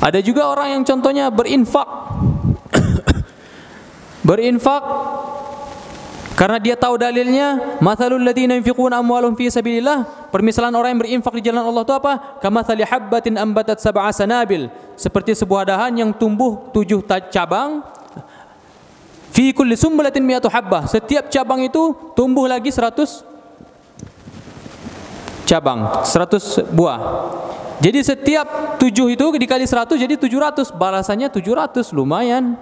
ada 0.00 0.18
juga 0.24 0.48
orang 0.48 0.80
yang 0.80 0.82
contohnya 0.88 1.28
berinfak. 1.28 1.84
Berinfak 4.22 4.82
karena 6.32 6.56
dia 6.56 6.74
tahu 6.74 6.96
dalilnya, 6.96 7.78
mathalul 7.78 8.18
ladzina 8.18 8.56
yunfiquna 8.56 8.98
amwalahum 8.98 9.36
fi 9.36 9.52
sabilillah, 9.52 10.30
permisalan 10.32 10.72
orang 10.72 10.96
yang 10.96 11.00
berinfak 11.04 11.34
di 11.38 11.44
jalan 11.44 11.60
Allah 11.60 11.84
itu 11.84 11.94
apa? 11.94 12.40
Kamathali 12.40 12.82
habbatin 12.82 13.36
ambatat 13.36 13.78
sab'a 13.78 14.08
sanabil, 14.10 14.72
seperti 14.96 15.36
sebuah 15.36 15.68
dahan 15.68 15.92
yang 15.92 16.10
tumbuh 16.10 16.72
tujuh 16.72 17.04
cabang 17.28 17.84
Fi 19.32 19.48
kulli 19.56 19.80
sumbulatin 19.80 20.20
mi'atu 20.20 20.52
habbah. 20.52 20.84
Setiap 20.84 21.32
cabang 21.32 21.64
itu 21.64 21.96
tumbuh 22.12 22.44
lagi 22.44 22.68
100 22.68 23.24
cabang, 25.48 26.04
100 26.04 26.68
buah. 26.68 27.00
Jadi 27.80 27.98
setiap 28.04 28.76
7 28.76 29.08
itu 29.08 29.26
dikali 29.40 29.64
100 29.64 29.96
jadi 29.96 30.14
700. 30.20 30.68
Balasannya 30.76 31.32
700, 31.32 31.96
lumayan. 31.96 32.60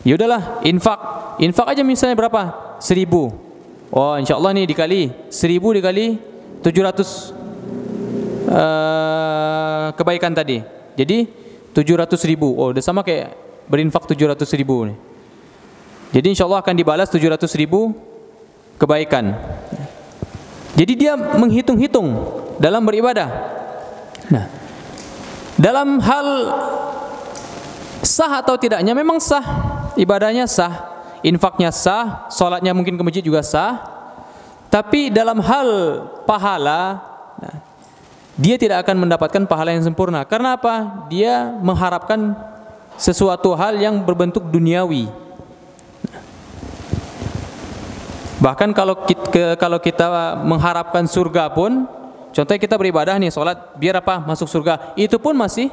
Ya 0.00 0.16
udahlah, 0.16 0.64
infak. 0.64 0.98
Infak 1.40 1.66
aja 1.76 1.82
misalnya 1.84 2.16
berapa? 2.16 2.76
1000. 2.80 3.04
Oh, 3.90 4.14
insyaallah 4.16 4.54
nih 4.54 4.70
dikali 4.70 5.10
1000 5.28 5.76
dikali 5.82 6.06
700 6.62 7.34
uh, 8.48 9.86
kebaikan 9.98 10.32
tadi. 10.32 10.62
Jadi 10.94 11.26
700 11.74 12.30
ribu. 12.30 12.54
Oh, 12.54 12.70
udah 12.70 12.82
sama 12.82 13.02
kayak 13.06 13.34
berinfak 13.70 14.06
700 14.06 14.58
ribu 14.58 14.90
nih. 14.90 14.96
Jadi 16.10 16.26
insya 16.34 16.44
Allah 16.46 16.58
akan 16.62 16.74
dibalas 16.74 17.06
700 17.06 17.46
ribu 17.54 17.94
kebaikan. 18.80 19.36
Jadi 20.74 20.92
dia 20.96 21.14
menghitung-hitung 21.14 22.08
dalam 22.58 22.82
beribadah. 22.82 23.28
Nah, 24.30 24.46
dalam 25.54 25.98
hal 26.02 26.28
sah 28.02 28.42
atau 28.42 28.58
tidaknya 28.58 28.96
memang 28.96 29.22
sah, 29.22 29.44
ibadahnya 30.00 30.48
sah, 30.48 30.88
infaknya 31.20 31.68
sah, 31.68 32.32
sholatnya 32.32 32.72
mungkin 32.72 32.96
ke 32.96 33.02
masjid 33.04 33.24
juga 33.24 33.44
sah. 33.44 33.84
Tapi 34.72 35.12
dalam 35.12 35.42
hal 35.44 35.68
pahala, 36.24 37.02
nah, 37.36 37.56
dia 38.38 38.56
tidak 38.56 38.86
akan 38.86 39.04
mendapatkan 39.04 39.42
pahala 39.44 39.76
yang 39.76 39.84
sempurna. 39.84 40.24
Karena 40.24 40.56
apa? 40.56 41.04
Dia 41.12 41.52
mengharapkan 41.60 42.32
sesuatu 42.96 43.52
hal 43.52 43.76
yang 43.76 44.00
berbentuk 44.00 44.46
duniawi. 44.48 45.10
Bahkan 48.40 48.72
kalau 48.72 49.04
kita, 49.04 49.58
kalau 49.60 49.76
kita 49.76 50.40
mengharapkan 50.40 51.04
surga 51.04 51.52
pun, 51.52 51.84
contohnya 52.32 52.60
kita 52.62 52.78
beribadah 52.80 53.20
nih, 53.20 53.28
sholat, 53.28 53.76
biar 53.76 54.00
apa? 54.00 54.22
Masuk 54.24 54.48
surga. 54.48 54.96
Itu 54.96 55.20
pun 55.20 55.36
masih 55.36 55.68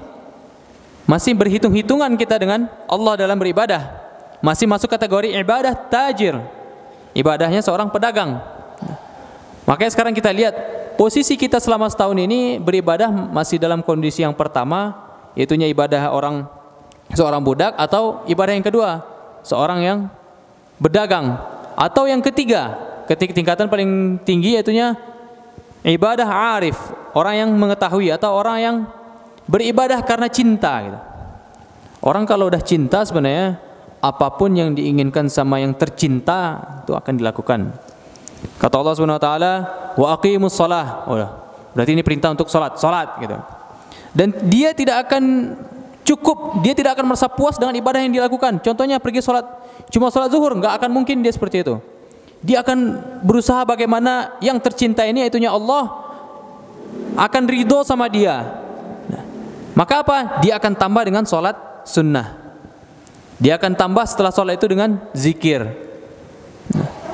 masih 1.08 1.32
berhitung-hitungan 1.32 2.12
kita 2.20 2.36
dengan 2.36 2.68
Allah 2.92 3.16
dalam 3.16 3.40
beribadah. 3.40 4.07
Masih 4.40 4.70
masuk 4.70 4.90
kategori 4.90 5.34
ibadah 5.34 5.74
tajir. 5.74 6.38
Ibadahnya 7.18 7.66
seorang 7.66 7.90
pedagang. 7.90 8.38
Makanya 9.66 9.92
sekarang 9.92 10.14
kita 10.14 10.30
lihat 10.32 10.54
posisi 10.96 11.36
kita 11.36 11.60
selama 11.60 11.92
setahun 11.92 12.16
ini 12.16 12.62
beribadah 12.62 13.10
masih 13.10 13.60
dalam 13.60 13.84
kondisi 13.84 14.24
yang 14.24 14.38
pertama, 14.38 14.96
yaitunya 15.36 15.68
ibadah 15.68 16.14
orang 16.14 16.48
seorang 17.12 17.44
budak 17.44 17.76
atau 17.76 18.24
ibadah 18.30 18.54
yang 18.56 18.66
kedua, 18.66 19.04
seorang 19.44 19.80
yang 19.84 20.00
berdagang 20.80 21.36
atau 21.76 22.08
yang 22.08 22.24
ketiga, 22.24 22.78
ketika 23.10 23.34
tingkatan 23.34 23.68
paling 23.68 24.22
tinggi 24.24 24.56
yaitunya 24.56 24.96
ibadah 25.84 26.58
arif, 26.58 26.78
orang 27.12 27.46
yang 27.46 27.50
mengetahui 27.54 28.14
atau 28.14 28.34
orang 28.34 28.58
yang 28.62 28.76
beribadah 29.50 30.00
karena 30.04 30.28
cinta 30.32 30.74
gitu. 30.86 31.00
Orang 31.98 32.24
kalau 32.30 32.48
udah 32.48 32.62
cinta 32.62 33.02
sebenarnya 33.04 33.58
apa 33.98 34.28
pun 34.38 34.54
yang 34.54 34.74
diinginkan 34.78 35.28
sama 35.28 35.62
yang 35.62 35.74
tercinta 35.74 36.62
itu 36.86 36.94
akan 36.94 37.14
dilakukan. 37.18 37.74
Kata 38.62 38.76
Allah 38.78 38.94
Subhanahu 38.94 39.18
wa 39.18 39.24
taala, 39.24 39.54
"Wa 39.98 40.08
aqimus 40.18 40.54
shalah." 40.54 41.10
Oh, 41.10 41.18
berarti 41.74 41.92
ini 41.98 42.06
perintah 42.06 42.30
untuk 42.34 42.48
salat, 42.48 42.78
salat 42.78 43.18
gitu. 43.22 43.38
Dan 44.14 44.34
dia 44.50 44.74
tidak 44.74 45.10
akan 45.10 45.54
cukup, 46.06 46.62
dia 46.62 46.74
tidak 46.78 46.98
akan 46.98 47.14
merasa 47.14 47.28
puas 47.28 47.58
dengan 47.58 47.74
ibadah 47.74 48.02
yang 48.02 48.14
dilakukan. 48.14 48.62
Contohnya 48.62 49.02
pergi 49.02 49.22
salat 49.22 49.46
Cuma 49.88 50.12
sholat 50.12 50.30
zuhur 50.32 50.52
nggak 50.60 50.84
akan 50.84 50.90
mungkin 50.92 51.24
dia 51.24 51.32
seperti 51.32 51.64
itu. 51.64 51.80
Dia 52.44 52.62
akan 52.62 53.02
berusaha 53.24 53.64
bagaimana 53.66 54.38
yang 54.44 54.60
tercinta 54.62 55.08
ini 55.08 55.26
yaitunya 55.26 55.50
Allah 55.50 55.90
akan 57.18 57.44
ridho 57.50 57.82
sama 57.82 58.12
dia. 58.12 58.62
Nah, 59.10 59.24
maka 59.74 60.06
apa? 60.06 60.18
Dia 60.44 60.60
akan 60.60 60.74
tambah 60.78 61.04
dengan 61.08 61.26
sholat 61.26 61.56
sunnah. 61.88 62.47
Dia 63.38 63.62
akan 63.62 63.78
tambah 63.78 64.06
setelah 64.10 64.34
sholat 64.34 64.58
itu 64.58 64.66
dengan 64.66 64.98
zikir. 65.14 65.66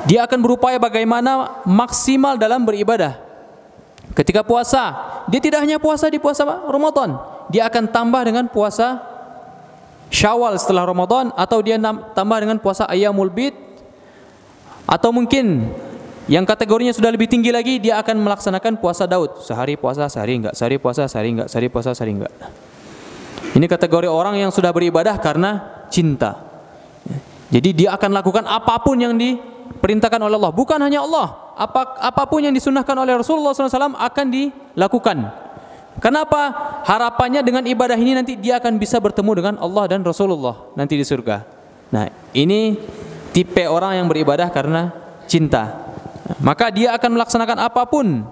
Dia 0.08 0.28
akan 0.28 0.40
berupaya 0.40 0.80
bagaimana 0.80 1.64
maksimal 1.68 2.36
dalam 2.40 2.64
beribadah. 2.64 3.20
Ketika 4.16 4.44
puasa, 4.44 4.96
dia 5.28 5.40
tidak 5.40 5.64
hanya 5.64 5.80
puasa 5.80 6.12
di 6.12 6.20
puasa 6.20 6.44
Ramadan, 6.46 7.18
dia 7.48 7.68
akan 7.68 7.88
tambah 7.90 8.22
dengan 8.24 8.46
puasa 8.52 9.14
Syawal 10.14 10.62
setelah 10.62 10.86
Ramadan 10.86 11.34
atau 11.34 11.58
dia 11.66 11.74
tambah 12.14 12.38
dengan 12.38 12.62
puasa 12.62 12.86
Ayyamul 12.86 13.34
Bid. 13.34 13.58
Atau 14.86 15.10
mungkin 15.10 15.74
yang 16.30 16.46
kategorinya 16.46 16.94
sudah 16.94 17.10
lebih 17.10 17.26
tinggi 17.26 17.50
lagi 17.50 17.82
dia 17.82 17.98
akan 17.98 18.22
melaksanakan 18.22 18.78
puasa 18.78 19.10
Daud. 19.10 19.42
Sehari 19.42 19.74
puasa 19.74 20.06
sehari 20.06 20.38
enggak. 20.38 20.54
Sehari 20.54 20.78
puasa 20.78 21.10
sehari 21.10 21.34
enggak. 21.34 21.50
Sehari 21.50 21.66
puasa 21.66 21.98
sehari 21.98 22.14
enggak. 22.14 22.34
Ini 23.58 23.66
kategori 23.66 24.06
orang 24.06 24.38
yang 24.38 24.54
sudah 24.54 24.70
beribadah 24.70 25.18
karena 25.18 25.73
cinta 25.94 26.42
jadi 27.54 27.70
dia 27.70 27.90
akan 27.94 28.10
lakukan 28.18 28.50
apa 28.50 28.82
pun 28.82 28.98
yang 28.98 29.14
diperintahkan 29.14 30.18
oleh 30.18 30.42
Allah 30.42 30.54
bukan 30.58 30.82
hanya 30.82 31.06
Allah 31.06 31.44
apa, 31.54 32.02
apa 32.02 32.24
pun 32.26 32.42
yang 32.42 32.54
disunahkan 32.54 32.98
oleh 32.98 33.14
Rasulullah 33.14 33.54
SAW 33.54 33.94
akan 33.98 34.26
dilakukan. 34.30 35.18
Kenapa? 36.02 36.42
Harapannya 36.84 37.46
dengan 37.46 37.62
ibadah 37.70 37.94
ini 37.94 38.18
nanti 38.18 38.34
dia 38.34 38.58
akan 38.58 38.82
bisa 38.82 38.98
bertemu 38.98 39.32
dengan 39.38 39.56
Allah 39.62 39.86
dan 39.86 40.02
Rasulullah 40.02 40.74
nanti 40.74 40.98
di 40.98 41.06
surga. 41.06 41.46
Nah, 41.94 42.10
ini 42.34 42.74
tipe 43.30 43.62
orang 43.70 44.02
yang 44.02 44.10
beribadah 44.10 44.50
karena 44.50 44.90
cinta. 45.30 45.94
Maka 46.42 46.74
dia 46.74 46.98
akan 46.98 47.20
melaksanakan 47.20 47.58
apa 47.62 47.86
pun 47.86 48.26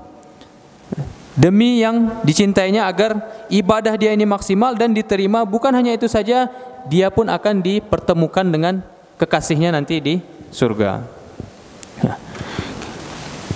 demi 1.42 1.82
yang 1.82 2.22
dicintainya 2.22 2.86
agar 2.86 3.18
ibadah 3.50 3.98
dia 3.98 4.14
ini 4.14 4.30
maksimal 4.30 4.78
dan 4.78 4.94
diterima. 4.94 5.42
Bukan 5.42 5.74
hanya 5.74 5.98
itu 5.98 6.06
saja, 6.06 6.46
dia 6.86 7.10
pun 7.10 7.26
akan 7.26 7.66
dipertemukan 7.66 8.46
dengan 8.46 8.86
kekasihnya 9.18 9.74
nanti 9.74 9.98
di 9.98 10.16
surga. 10.54 11.02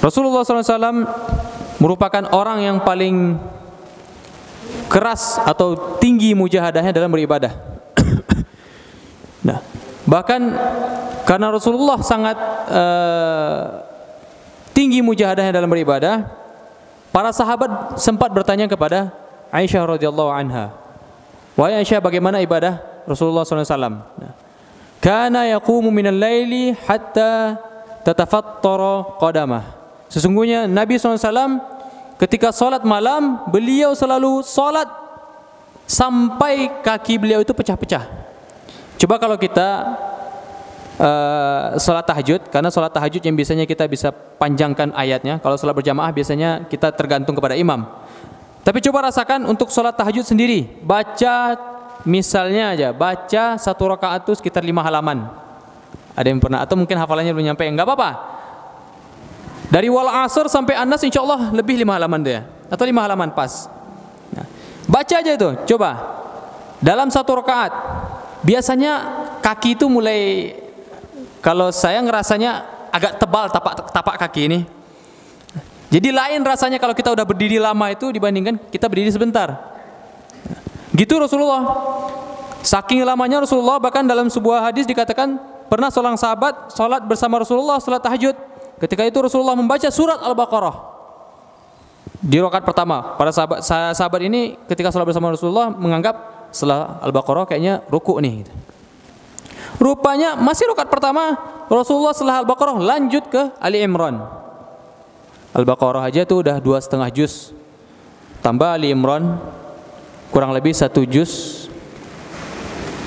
Rasulullah 0.02 0.46
SAW 0.46 1.06
merupakan 1.78 2.30
orang 2.34 2.62
yang 2.66 2.78
paling 2.82 3.38
keras 4.90 5.42
atau 5.42 5.98
tinggi 5.98 6.34
mujahadahnya 6.38 6.94
dalam 6.94 7.10
beribadah. 7.10 7.54
nah, 9.48 9.62
bahkan 10.06 10.42
karena 11.26 11.50
Rasulullah 11.50 11.98
sangat 12.06 12.38
uh, 12.70 13.82
tinggi 14.78 15.02
mujahadahnya 15.02 15.50
dalam 15.50 15.74
beribadah, 15.74 16.45
para 17.16 17.32
sahabat 17.32 17.96
sempat 17.96 18.28
bertanya 18.28 18.68
kepada 18.68 19.08
Aisyah 19.48 19.96
radhiyallahu 19.96 20.28
anha, 20.28 20.76
"Wahai 21.56 21.80
Aisyah, 21.80 22.04
bagaimana 22.04 22.44
ibadah 22.44 22.84
Rasulullah 23.08 23.48
SAW?" 23.48 24.04
Kana 25.00 25.48
yaqumu 25.48 25.96
minal 25.96 26.20
laili 26.20 26.76
hatta 26.84 27.56
tatafattara 28.04 29.16
qadamah. 29.16 29.64
Sesungguhnya 30.12 30.68
Nabi 30.68 31.00
SAW 31.00 31.64
ketika 32.20 32.52
solat 32.52 32.84
malam 32.84 33.48
beliau 33.48 33.96
selalu 33.96 34.44
solat 34.44 34.92
sampai 35.88 36.84
kaki 36.84 37.16
beliau 37.16 37.40
itu 37.40 37.56
pecah-pecah. 37.56 38.04
Coba 39.00 39.16
kalau 39.24 39.40
kita 39.40 39.88
uh, 41.00 41.76
sholat 41.80 42.06
tahajud, 42.06 42.42
karena 42.52 42.70
sholat 42.72 42.92
tahajud 42.92 43.22
yang 43.24 43.36
biasanya 43.36 43.66
kita 43.68 43.88
bisa 43.88 44.12
panjangkan 44.12 44.92
ayatnya. 44.96 45.40
Kalau 45.40 45.56
sholat 45.56 45.76
berjamaah 45.76 46.12
biasanya 46.12 46.68
kita 46.68 46.92
tergantung 46.96 47.36
kepada 47.36 47.56
imam. 47.56 47.86
Tapi 48.66 48.82
coba 48.82 49.14
rasakan 49.14 49.46
untuk 49.46 49.70
sholat 49.70 49.94
tahajud 49.94 50.26
sendiri, 50.26 50.66
baca 50.82 51.54
misalnya 52.02 52.74
aja, 52.74 52.90
baca 52.90 53.62
satu 53.62 53.94
rakaat 53.94 54.26
itu 54.26 54.34
sekitar 54.42 54.66
lima 54.66 54.82
halaman. 54.82 55.30
Ada 56.18 56.34
yang 56.34 56.42
pernah 56.42 56.66
atau 56.66 56.74
mungkin 56.74 56.98
hafalannya 56.98 57.30
belum 57.36 57.54
nyampe, 57.54 57.62
enggak 57.68 57.86
apa-apa. 57.86 58.12
Dari 59.70 59.90
wal 59.90 60.10
asr 60.26 60.50
sampai 60.50 60.78
anas 60.78 61.02
insya 61.06 61.22
Allah 61.22 61.54
lebih 61.54 61.78
lima 61.78 61.94
halaman 61.94 62.22
dia 62.22 62.42
atau 62.70 62.86
lima 62.90 63.06
halaman 63.06 63.30
pas. 63.34 63.70
Nah, 64.34 64.46
baca 64.90 65.16
aja 65.22 65.32
itu, 65.34 65.50
coba. 65.70 66.18
Dalam 66.82 67.10
satu 67.14 67.38
rakaat 67.42 67.74
biasanya 68.42 68.94
kaki 69.46 69.78
itu 69.78 69.86
mulai 69.90 70.54
kalau 71.46 71.70
saya 71.70 72.02
ngerasanya 72.02 72.66
agak 72.90 73.22
tebal 73.22 73.46
tapak 73.54 73.94
tapak 73.94 74.16
kaki 74.26 74.42
ini. 74.50 74.60
Jadi 75.94 76.10
lain 76.10 76.42
rasanya 76.42 76.82
kalau 76.82 76.98
kita 76.98 77.14
udah 77.14 77.22
berdiri 77.22 77.62
lama 77.62 77.86
itu 77.94 78.10
dibandingkan 78.10 78.58
kita 78.74 78.90
berdiri 78.90 79.14
sebentar. 79.14 79.54
Gitu 80.98 81.14
Rasulullah. 81.22 81.62
Saking 82.66 83.06
lamanya 83.06 83.46
Rasulullah 83.46 83.78
bahkan 83.78 84.02
dalam 84.02 84.26
sebuah 84.26 84.74
hadis 84.74 84.90
dikatakan 84.90 85.38
pernah 85.70 85.94
seorang 85.94 86.18
sahabat 86.18 86.74
sholat 86.74 87.06
bersama 87.06 87.38
Rasulullah 87.38 87.78
sholat 87.78 88.02
tahajud 88.02 88.34
Ketika 88.76 89.08
itu 89.08 89.16
Rasulullah 89.24 89.56
membaca 89.56 89.88
surat 89.88 90.20
Al-Baqarah 90.20 90.76
di 92.20 92.42
rakaat 92.44 92.68
pertama. 92.68 93.16
Para 93.16 93.32
sahabat 93.32 93.64
sahabat 93.64 94.22
ini 94.28 94.60
ketika 94.68 94.92
sholat 94.92 95.08
bersama 95.08 95.32
Rasulullah 95.32 95.72
menganggap 95.72 96.50
setelah 96.52 97.00
Al-Baqarah 97.00 97.48
kayaknya 97.48 97.88
ruku 97.88 98.20
nih. 98.20 98.44
Rupanya 99.76 100.40
masih 100.40 100.72
rakaat 100.72 100.88
pertama 100.88 101.36
Rasulullah 101.68 102.16
setelah 102.16 102.42
Al-Baqarah 102.44 102.78
lanjut 102.80 103.28
ke 103.28 103.42
Ali 103.60 103.84
Imran. 103.84 104.24
Al-Baqarah 105.56 106.04
aja 106.08 106.28
tuh 106.28 106.44
udah 106.44 106.60
dua 106.60 106.80
setengah 106.80 107.08
juz. 107.12 107.52
Tambah 108.44 108.76
Ali 108.76 108.92
Imran 108.92 109.40
kurang 110.30 110.52
lebih 110.52 110.76
satu 110.76 111.04
juz 111.08 111.66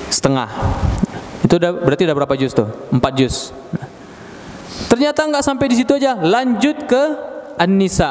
setengah. 0.09 0.49
Itu 1.45 1.61
udah 1.61 1.71
berarti 1.73 2.03
udah 2.09 2.17
berapa 2.17 2.35
juz 2.37 2.51
tuh? 2.53 2.67
Empat 2.89 3.13
juz. 3.15 3.53
Ternyata 4.89 5.29
nggak 5.29 5.45
sampai 5.45 5.65
di 5.69 5.75
situ 5.77 5.93
aja, 5.93 6.17
lanjut 6.17 6.89
ke 6.89 7.01
An-Nisa. 7.61 8.09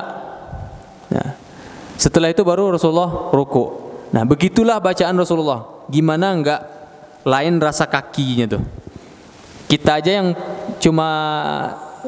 Nah, 1.11 1.35
setelah 1.99 2.31
itu 2.31 2.47
baru 2.47 2.71
Rasulullah 2.71 3.35
ruku. 3.35 3.91
Nah, 4.15 4.23
begitulah 4.23 4.79
bacaan 4.79 5.19
Rasulullah. 5.19 5.85
Gimana 5.91 6.39
nggak 6.39 6.61
lain 7.29 7.61
rasa 7.61 7.85
kakinya 7.85 8.57
tuh. 8.57 8.63
Kita 9.69 10.01
aja 10.01 10.25
yang 10.25 10.33
cuma 10.81 11.09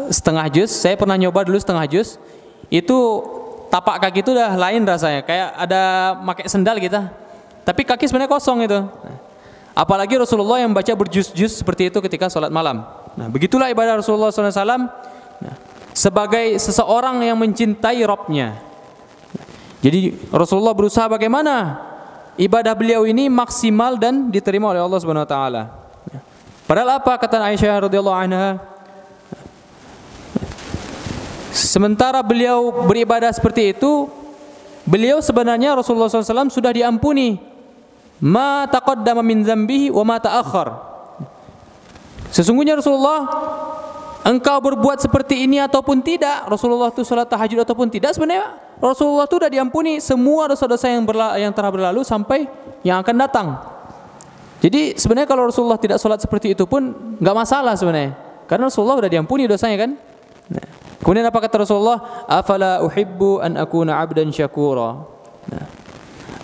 setengah 0.09 0.49
jus, 0.49 0.73
saya 0.73 0.97
pernah 0.97 1.21
nyoba 1.21 1.45
dulu 1.45 1.61
setengah 1.61 1.85
jus, 1.85 2.17
itu 2.73 2.97
tapak 3.69 4.01
kaki 4.01 4.25
itu 4.25 4.33
udah 4.33 4.57
lain 4.57 4.81
rasanya, 4.89 5.21
kayak 5.21 5.49
ada 5.61 5.83
pakai 6.25 6.49
sendal 6.49 6.81
kita. 6.81 7.13
Tapi 7.69 7.85
kaki 7.85 8.09
sebenarnya 8.09 8.33
kosong 8.33 8.65
itu. 8.65 8.81
Apalagi 9.77 10.17
Rasulullah 10.17 10.59
yang 10.59 10.73
baca 10.73 10.91
berjus-jus 10.97 11.61
seperti 11.61 11.93
itu 11.93 12.01
ketika 12.01 12.33
sholat 12.33 12.51
malam. 12.51 12.83
Nah, 13.15 13.29
begitulah 13.29 13.71
ibadah 13.71 14.01
Rasulullah 14.01 14.33
SAW 14.33 14.57
nah, 14.57 15.55
sebagai 15.93 16.57
seseorang 16.59 17.21
yang 17.23 17.37
mencintai 17.39 18.01
Robnya. 18.09 18.57
Jadi 19.81 20.13
Rasulullah 20.29 20.77
berusaha 20.77 21.09
bagaimana 21.09 21.90
ibadah 22.41 22.73
beliau 22.73 23.05
ini 23.05 23.29
maksimal 23.29 24.01
dan 24.01 24.33
diterima 24.33 24.73
oleh 24.73 24.81
Allah 24.81 24.99
Subhanahu 25.05 25.29
Wa 25.29 25.31
Taala. 25.31 25.63
Padahal 26.65 26.97
apa 26.97 27.13
kata 27.21 27.45
Aisyah 27.45 27.85
radhiyallahu 27.85 28.17
anha? 28.17 28.57
Sementara 31.53 32.25
beliau 32.25 32.87
beribadah 32.89 33.29
seperti 33.35 33.77
itu, 33.77 34.09
beliau 34.89 35.21
sebenarnya 35.21 35.77
Rasulullah 35.77 36.09
SAW 36.09 36.49
sudah 36.49 36.73
diampuni 36.73 37.43
ma 38.23 38.65
taqaddama 38.71 39.21
min 39.21 39.43
dzambihi 39.45 39.91
wa 39.93 40.05
ma 40.07 40.17
ta'akhkhar. 40.23 40.69
Sesungguhnya 42.31 42.79
Rasulullah 42.79 43.27
engkau 44.25 44.61
berbuat 44.61 45.01
seperti 45.01 45.49
ini 45.49 45.61
ataupun 45.61 46.05
tidak, 46.05 46.49
Rasulullah 46.49 46.93
itu 46.93 47.05
salat 47.05 47.29
tahajud 47.29 47.65
ataupun 47.65 47.89
tidak, 47.89 48.13
sebenarnya 48.17 48.57
Rasulullah 48.81 49.29
itu 49.29 49.37
sudah 49.37 49.51
diampuni 49.53 50.01
semua 50.01 50.49
dosa-dosa 50.49 50.89
yang 50.89 51.05
berla 51.05 51.37
yang 51.37 51.53
telah 51.53 51.71
berlalu 51.73 52.01
sampai 52.05 52.49
yang 52.81 53.01
akan 53.01 53.17
datang. 53.17 53.49
Jadi 54.61 54.97
sebenarnya 55.01 55.29
kalau 55.29 55.49
Rasulullah 55.49 55.81
tidak 55.81 55.97
sholat 55.97 56.21
seperti 56.21 56.53
itu 56.53 56.69
pun 56.69 57.17
nggak 57.17 57.37
masalah 57.37 57.73
sebenarnya, 57.77 58.13
karena 58.45 58.69
Rasulullah 58.69 59.01
sudah 59.01 59.13
diampuni 59.13 59.49
dosanya 59.49 59.89
kan. 59.89 59.91
Nah. 60.53 60.69
Kemudian 61.01 61.25
apa 61.25 61.41
kata 61.41 61.65
Rasulullah? 61.65 62.29
Afala 62.29 62.85
uhibbu 62.85 63.41
an 63.41 63.57
akuna 63.57 63.97
abdan 64.05 64.29
syakura. 64.29 65.01
Nah. 65.49 65.65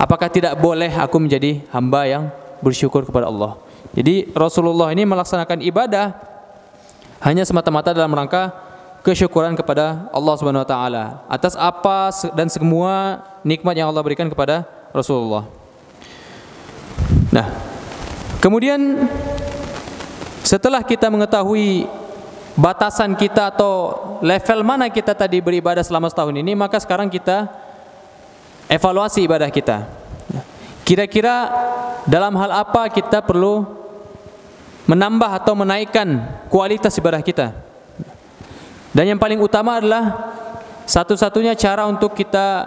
Apakah 0.01 0.33
tidak 0.33 0.57
boleh 0.61 0.89
aku 0.93 1.17
menjadi 1.21 1.61
hamba 1.73 2.09
yang 2.09 2.33
bersyukur 2.65 3.05
kepada 3.05 3.29
Allah? 3.29 3.61
Jadi 3.97 4.33
Rasulullah 4.33 4.93
ini 4.93 5.09
melaksanakan 5.09 5.61
ibadah 5.65 6.36
hanya 7.21 7.45
semata-mata 7.45 7.97
dalam 7.97 8.13
rangka 8.13 8.53
kesyukuran 9.07 9.55
kepada 9.55 10.11
Allah 10.11 10.35
Subhanahu 10.35 10.67
wa 10.67 10.69
taala 10.69 11.05
atas 11.31 11.55
apa 11.55 12.11
dan 12.35 12.51
semua 12.51 13.23
nikmat 13.47 13.79
yang 13.79 13.87
Allah 13.87 14.03
berikan 14.03 14.27
kepada 14.27 14.67
Rasulullah. 14.91 15.47
Nah, 17.31 17.47
kemudian 18.43 19.07
setelah 20.43 20.83
kita 20.83 21.07
mengetahui 21.07 21.87
batasan 22.57 23.13
kita 23.15 23.53
atau 23.53 23.73
level 24.25 24.65
mana 24.65 24.89
kita 24.89 25.13
tadi 25.13 25.39
beribadah 25.45 25.85
selama 25.85 26.09
setahun 26.09 26.35
ini, 26.35 26.57
maka 26.57 26.81
sekarang 26.81 27.13
kita 27.13 27.47
evaluasi 28.67 29.29
ibadah 29.29 29.53
kita. 29.53 29.87
Kira-kira 30.87 31.51
dalam 32.07 32.33
hal 32.39 32.63
apa 32.63 32.89
kita 32.89 33.21
perlu 33.21 33.76
menambah 34.87 35.31
atau 35.43 35.55
menaikkan 35.59 36.23
kualitas 36.47 36.95
ibadah 36.97 37.21
kita. 37.21 37.53
Dan 38.95 39.13
yang 39.13 39.21
paling 39.21 39.43
utama 39.43 39.77
adalah 39.83 40.33
satu-satunya 40.87 41.59
cara 41.59 41.85
untuk 41.85 42.15
kita 42.15 42.65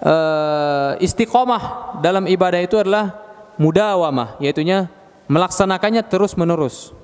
uh, 0.00 0.90
istiqomah 1.02 1.98
dalam 2.00 2.24
ibadah 2.30 2.62
itu 2.62 2.78
adalah 2.78 3.12
mudawamah, 3.58 4.38
yaitunya 4.40 4.88
melaksanakannya 5.28 6.06
terus 6.06 6.38
menerus. 6.38 6.94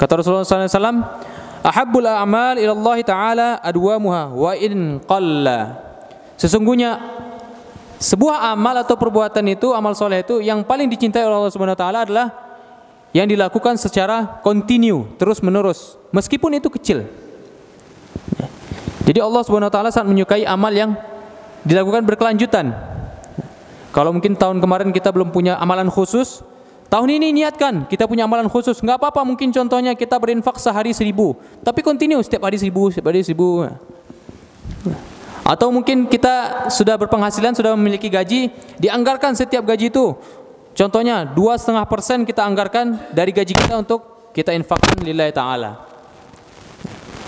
Kata 0.00 0.18
Rasulullah 0.18 0.48
SAW, 0.48 0.98
Ahabbul 1.62 2.10
a'mal 2.10 2.58
ila 2.58 2.74
Allah 2.74 2.98
Ta'ala 3.06 3.48
adwamuha 3.62 4.34
wa 4.34 4.52
in 4.58 4.98
qalla. 5.06 5.78
Sesungguhnya 6.34 6.98
sebuah 8.02 8.50
amal 8.50 8.82
atau 8.82 8.98
perbuatan 8.98 9.46
itu, 9.46 9.70
amal 9.70 9.94
soleh 9.94 10.26
itu 10.26 10.42
yang 10.42 10.66
paling 10.66 10.90
dicintai 10.90 11.22
oleh 11.22 11.38
Allah 11.38 11.54
Subhanahu 11.54 11.78
wa 11.78 11.82
taala 11.86 12.02
adalah 12.02 12.26
yang 13.12 13.28
dilakukan 13.28 13.76
secara 13.76 14.40
kontinu, 14.40 15.08
terus 15.20 15.44
menerus, 15.44 16.00
meskipun 16.12 16.56
itu 16.56 16.68
kecil. 16.72 17.04
Jadi 19.04 19.18
Allah 19.20 19.42
Subhanahu 19.44 19.68
wa 19.68 19.74
taala 19.74 19.90
sangat 19.92 20.16
menyukai 20.16 20.48
amal 20.48 20.72
yang 20.72 20.96
dilakukan 21.64 22.04
berkelanjutan. 22.08 22.72
Kalau 23.92 24.10
mungkin 24.16 24.32
tahun 24.32 24.58
kemarin 24.58 24.88
kita 24.90 25.12
belum 25.12 25.28
punya 25.28 25.60
amalan 25.60 25.92
khusus, 25.92 26.40
Tahun 26.92 27.08
ini 27.08 27.32
niatkan 27.32 27.88
kita 27.88 28.04
punya 28.04 28.28
amalan 28.28 28.52
khusus. 28.52 28.76
Nggak 28.84 29.00
apa-apa 29.00 29.24
mungkin 29.24 29.48
contohnya 29.48 29.96
kita 29.96 30.20
berinfak 30.20 30.60
sehari 30.60 30.92
seribu. 30.92 31.40
Tapi 31.64 31.80
kontinu 31.80 32.20
setiap 32.20 32.44
hari 32.44 32.60
seribu, 32.60 32.92
setiap 32.92 33.08
hari 33.08 33.24
seribu. 33.24 33.64
Atau 35.40 35.72
mungkin 35.72 36.04
kita 36.04 36.68
sudah 36.68 37.00
berpenghasilan, 37.00 37.56
sudah 37.56 37.72
memiliki 37.80 38.12
gaji, 38.12 38.52
dianggarkan 38.76 39.32
setiap 39.32 39.64
gaji 39.64 39.88
itu. 39.88 40.12
Contohnya 40.72 41.28
dua 41.28 41.60
setengah 41.60 41.84
persen 41.84 42.24
kita 42.24 42.42
anggarkan 42.44 43.12
dari 43.12 43.30
gaji 43.30 43.52
kita 43.52 43.76
untuk 43.76 44.32
kita 44.32 44.56
infakkan 44.56 44.96
lillahi 45.04 45.32
ta'ala. 45.32 45.72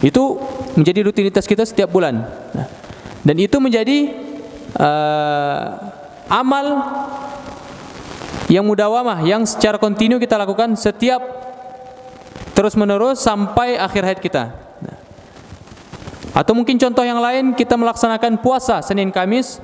Itu 0.00 0.40
menjadi 0.76 1.04
rutinitas 1.04 1.44
kita 1.44 1.64
setiap 1.68 1.92
bulan. 1.92 2.24
Dan 3.24 3.36
itu 3.40 3.56
menjadi 3.60 4.12
uh, 4.76 5.64
amal 6.28 6.66
yang 8.48 8.64
mudawamah 8.64 9.24
yang 9.24 9.48
secara 9.48 9.80
kontinu 9.80 10.20
kita 10.20 10.36
lakukan 10.36 10.76
setiap 10.76 11.20
terus 12.52 12.76
menerus 12.76 13.24
sampai 13.24 13.80
akhir 13.80 14.02
hayat 14.04 14.20
kita 14.20 14.44
atau 16.34 16.52
mungkin 16.52 16.76
contoh 16.76 17.06
yang 17.06 17.22
lain 17.22 17.54
kita 17.54 17.78
melaksanakan 17.78 18.42
puasa 18.42 18.82
Senin 18.84 19.08
Kamis 19.14 19.62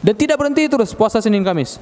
dan 0.00 0.14
tidak 0.16 0.40
berhenti 0.40 0.66
terus 0.66 0.96
puasa 0.96 1.20
Senin 1.22 1.44
Kamis 1.44 1.76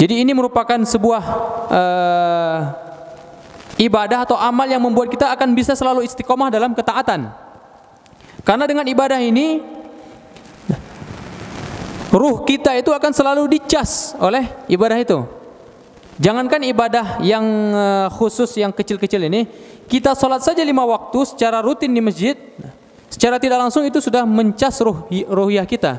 jadi 0.00 0.24
ini 0.24 0.32
merupakan 0.32 0.80
sebuah 0.80 1.22
uh, 1.68 2.60
ibadah 3.76 4.24
atau 4.24 4.40
amal 4.40 4.64
yang 4.64 4.80
membuat 4.80 5.12
kita 5.12 5.28
akan 5.28 5.52
bisa 5.52 5.76
selalu 5.76 6.08
istiqomah 6.08 6.48
dalam 6.48 6.72
ketaatan 6.72 7.28
karena 8.40 8.64
dengan 8.64 8.88
ibadah 8.88 9.20
ini 9.20 9.60
ruh 12.10 12.42
kita 12.42 12.74
itu 12.74 12.90
akan 12.90 13.12
selalu 13.14 13.46
dicas 13.46 14.18
oleh 14.18 14.50
ibadah 14.66 14.98
itu. 14.98 15.18
Jangankan 16.20 16.60
ibadah 16.68 17.06
yang 17.24 17.44
eh, 17.72 18.08
khusus 18.12 18.52
yang 18.60 18.74
kecil-kecil 18.76 19.24
ini, 19.24 19.48
kita 19.88 20.12
sholat 20.12 20.44
saja 20.44 20.60
lima 20.60 20.84
waktu 20.84 21.24
secara 21.24 21.64
rutin 21.64 21.88
di 21.96 22.04
masjid, 22.04 22.36
secara 23.08 23.40
tidak 23.40 23.56
langsung 23.56 23.88
itu 23.88 24.04
sudah 24.04 24.28
mencas 24.28 24.76
ruh 24.84 25.08
ruhiyah 25.08 25.64
kita. 25.64 25.96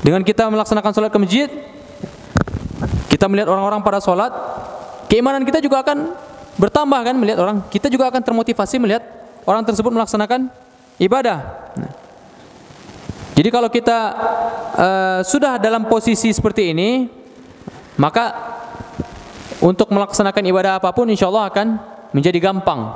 Dengan 0.00 0.24
kita 0.24 0.48
melaksanakan 0.48 0.92
sholat 0.96 1.10
ke 1.12 1.18
masjid, 1.20 1.48
kita 3.08 3.26
melihat 3.26 3.48
orang-orang 3.48 3.80
pada 3.80 3.98
sholat, 3.98 4.30
keimanan 5.08 5.42
kita 5.42 5.58
juga 5.64 5.80
akan 5.80 6.12
bertambah 6.60 7.00
kan 7.00 7.14
melihat 7.16 7.40
orang. 7.40 7.64
Kita 7.72 7.88
juga 7.88 8.12
akan 8.12 8.20
termotivasi 8.20 8.76
melihat 8.76 9.02
orang 9.48 9.64
tersebut 9.64 9.88
melaksanakan 9.88 10.52
ibadah. 11.00 11.38
Nah, 11.74 11.92
jadi 13.38 13.48
kalau 13.54 13.70
kita 13.70 13.98
uh, 14.74 15.20
sudah 15.22 15.56
dalam 15.62 15.86
posisi 15.86 16.28
seperti 16.34 16.74
ini, 16.74 17.06
maka 17.96 18.34
untuk 19.62 19.90
melaksanakan 19.94 20.42
ibadah 20.42 20.72
apa 20.82 20.90
pun 20.90 21.06
insya 21.06 21.30
Allah 21.30 21.46
akan 21.50 21.66
menjadi 22.10 22.38
gampang. 22.38 22.94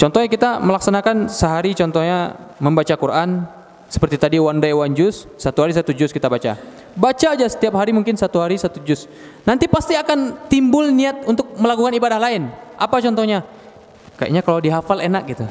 Contohnya 0.00 0.28
kita 0.32 0.60
melaksanakan 0.64 1.28
sehari 1.28 1.76
contohnya 1.76 2.32
membaca 2.56 2.96
Quran 2.96 3.44
seperti 3.88 4.16
tadi 4.16 4.36
one 4.40 4.60
day 4.60 4.72
one 4.72 4.96
juz, 4.96 5.28
satu 5.36 5.64
hari 5.64 5.76
satu 5.76 5.92
juz 5.92 6.08
kita 6.08 6.28
baca. 6.28 6.56
Baca 6.98 7.26
aja 7.34 7.46
setiap 7.46 7.78
hari 7.78 7.94
mungkin 7.94 8.18
satu 8.18 8.42
hari 8.42 8.58
satu 8.58 8.82
juz. 8.82 9.06
Nanti 9.46 9.70
pasti 9.70 9.94
akan 9.94 10.48
timbul 10.50 10.90
niat 10.90 11.26
untuk 11.26 11.54
melakukan 11.56 11.94
ibadah 11.96 12.18
lain. 12.18 12.50
Apa 12.76 12.98
contohnya? 12.98 13.46
Kayaknya 14.18 14.42
kalau 14.44 14.60
dihafal 14.60 14.98
enak 15.00 15.22
gitu. 15.32 15.44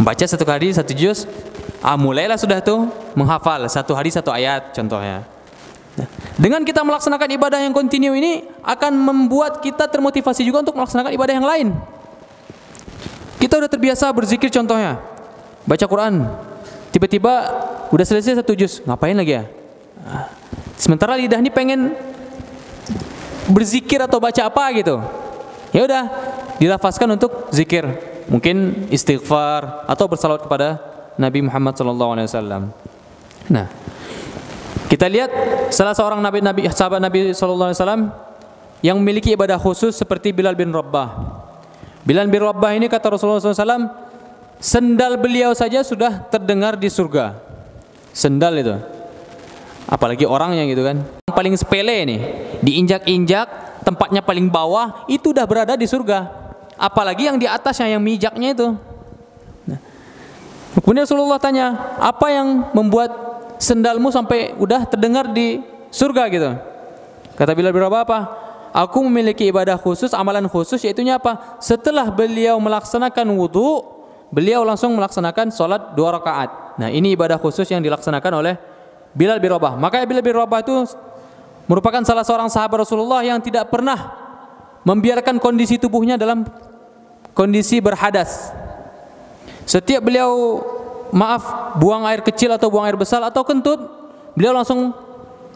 Baca 0.00 0.24
satu 0.24 0.46
kali 0.48 0.72
satu 0.72 0.96
juz, 0.96 1.28
Ah, 1.80 1.96
mulailah 1.96 2.36
sudah 2.36 2.60
tuh 2.60 2.92
menghafal 3.16 3.64
satu 3.64 3.96
hari 3.96 4.12
satu 4.12 4.28
ayat 4.28 4.76
contohnya. 4.76 5.24
Dengan 6.36 6.60
kita 6.60 6.84
melaksanakan 6.84 7.28
ibadah 7.40 7.60
yang 7.60 7.72
kontinu 7.72 8.12
ini 8.12 8.44
akan 8.60 8.92
membuat 8.92 9.64
kita 9.64 9.88
termotivasi 9.88 10.44
juga 10.44 10.60
untuk 10.60 10.76
melaksanakan 10.76 11.12
ibadah 11.12 11.34
yang 11.40 11.48
lain. 11.48 11.68
Kita 13.40 13.56
udah 13.56 13.70
terbiasa 13.72 14.12
berzikir 14.12 14.52
contohnya, 14.52 15.00
baca 15.64 15.84
Quran, 15.88 16.28
tiba-tiba 16.92 17.32
udah 17.88 18.04
selesai 18.04 18.44
satu 18.44 18.52
juz, 18.52 18.84
ngapain 18.84 19.16
lagi 19.16 19.40
ya? 19.40 19.44
Sementara 20.80 21.16
lidah 21.16 21.38
ini 21.40 21.52
pengen 21.52 21.92
berzikir 23.50 24.00
atau 24.00 24.16
baca 24.16 24.42
apa 24.46 24.64
gitu. 24.76 24.96
Ya 25.70 25.86
udah, 25.86 26.04
dilafazkan 26.58 27.06
untuk 27.14 27.50
zikir, 27.54 27.86
mungkin 28.26 28.86
istighfar 28.90 29.86
atau 29.86 30.04
bersalawat 30.10 30.42
kepada 30.46 30.80
Nabi 31.14 31.44
Muhammad 31.46 31.76
wasallam. 31.76 32.74
Nah, 33.46 33.66
kita 34.90 35.06
lihat 35.06 35.30
salah 35.70 35.94
seorang 35.94 36.18
nabi 36.18 36.42
nabi 36.42 36.66
sahabat 36.66 36.98
Nabi 36.98 37.30
wasallam 37.30 38.10
yang 38.80 38.96
memiliki 38.98 39.36
ibadah 39.36 39.60
khusus 39.60 39.94
seperti 39.94 40.32
Bilal 40.32 40.56
bin 40.56 40.72
Rabah. 40.72 41.38
Bilal 42.04 42.26
bin 42.32 42.40
Rabah 42.40 42.72
ini 42.72 42.88
kata 42.88 43.12
Rasulullah 43.12 43.44
SAW, 43.44 43.92
sendal 44.56 45.20
beliau 45.20 45.52
saja 45.52 45.84
sudah 45.84 46.24
terdengar 46.32 46.80
di 46.80 46.88
surga. 46.88 47.36
Sendal 48.16 48.56
itu. 48.56 48.99
Apalagi 49.90 50.22
orangnya 50.22 50.62
gitu 50.70 50.86
kan. 50.86 51.02
Yang 51.26 51.34
paling 51.34 51.54
sepele 51.58 51.94
ini, 52.06 52.16
diinjak-injak, 52.62 53.46
tempatnya 53.82 54.22
paling 54.22 54.46
bawah, 54.46 55.04
itu 55.10 55.34
udah 55.34 55.42
berada 55.44 55.74
di 55.74 55.84
surga. 55.90 56.30
Apalagi 56.78 57.26
yang 57.26 57.36
di 57.36 57.50
atasnya, 57.50 57.90
yang 57.90 58.00
mijaknya 58.00 58.54
itu. 58.54 58.68
Kemudian 60.70 61.02
Rasulullah 61.02 61.42
tanya, 61.42 61.98
apa 61.98 62.30
yang 62.30 62.70
membuat 62.70 63.10
sendalmu 63.58 64.14
sampai 64.14 64.54
udah 64.54 64.86
terdengar 64.86 65.26
di 65.34 65.58
surga 65.90 66.22
gitu? 66.30 66.50
Kata 67.34 67.50
Bilal 67.58 67.74
bin 67.74 67.82
Rabah 67.82 68.02
apa? 68.06 68.18
Aku 68.70 69.02
memiliki 69.02 69.50
ibadah 69.50 69.74
khusus, 69.74 70.14
amalan 70.14 70.46
khusus, 70.46 70.78
yaitu 70.86 71.02
apa? 71.10 71.58
Setelah 71.58 72.06
beliau 72.14 72.54
melaksanakan 72.62 73.26
wudhu, 73.34 73.82
beliau 74.30 74.62
langsung 74.62 74.94
melaksanakan 74.94 75.50
sholat 75.50 75.98
dua 75.98 76.14
rakaat. 76.14 76.78
Nah 76.78 76.86
ini 76.86 77.18
ibadah 77.18 77.42
khusus 77.42 77.66
yang 77.66 77.82
dilaksanakan 77.82 78.38
oleh 78.38 78.54
Bilal 79.14 79.42
bin 79.42 79.50
Rabah. 79.50 79.76
Bilal 80.06 80.22
bin 80.22 80.34
Rabah 80.34 80.60
itu 80.62 80.74
merupakan 81.66 82.02
salah 82.02 82.26
seorang 82.26 82.48
sahabat 82.50 82.82
Rasulullah 82.86 83.22
yang 83.22 83.38
tidak 83.42 83.70
pernah 83.70 84.14
membiarkan 84.82 85.38
kondisi 85.38 85.76
tubuhnya 85.76 86.16
dalam 86.16 86.46
kondisi 87.34 87.78
berhadas. 87.78 88.50
Setiap 89.68 90.02
beliau 90.02 90.62
maaf 91.14 91.74
buang 91.78 92.06
air 92.06 92.22
kecil 92.26 92.50
atau 92.50 92.70
buang 92.70 92.86
air 92.86 92.98
besar 92.98 93.22
atau 93.22 93.46
kentut, 93.46 93.78
beliau 94.34 94.50
langsung 94.54 94.90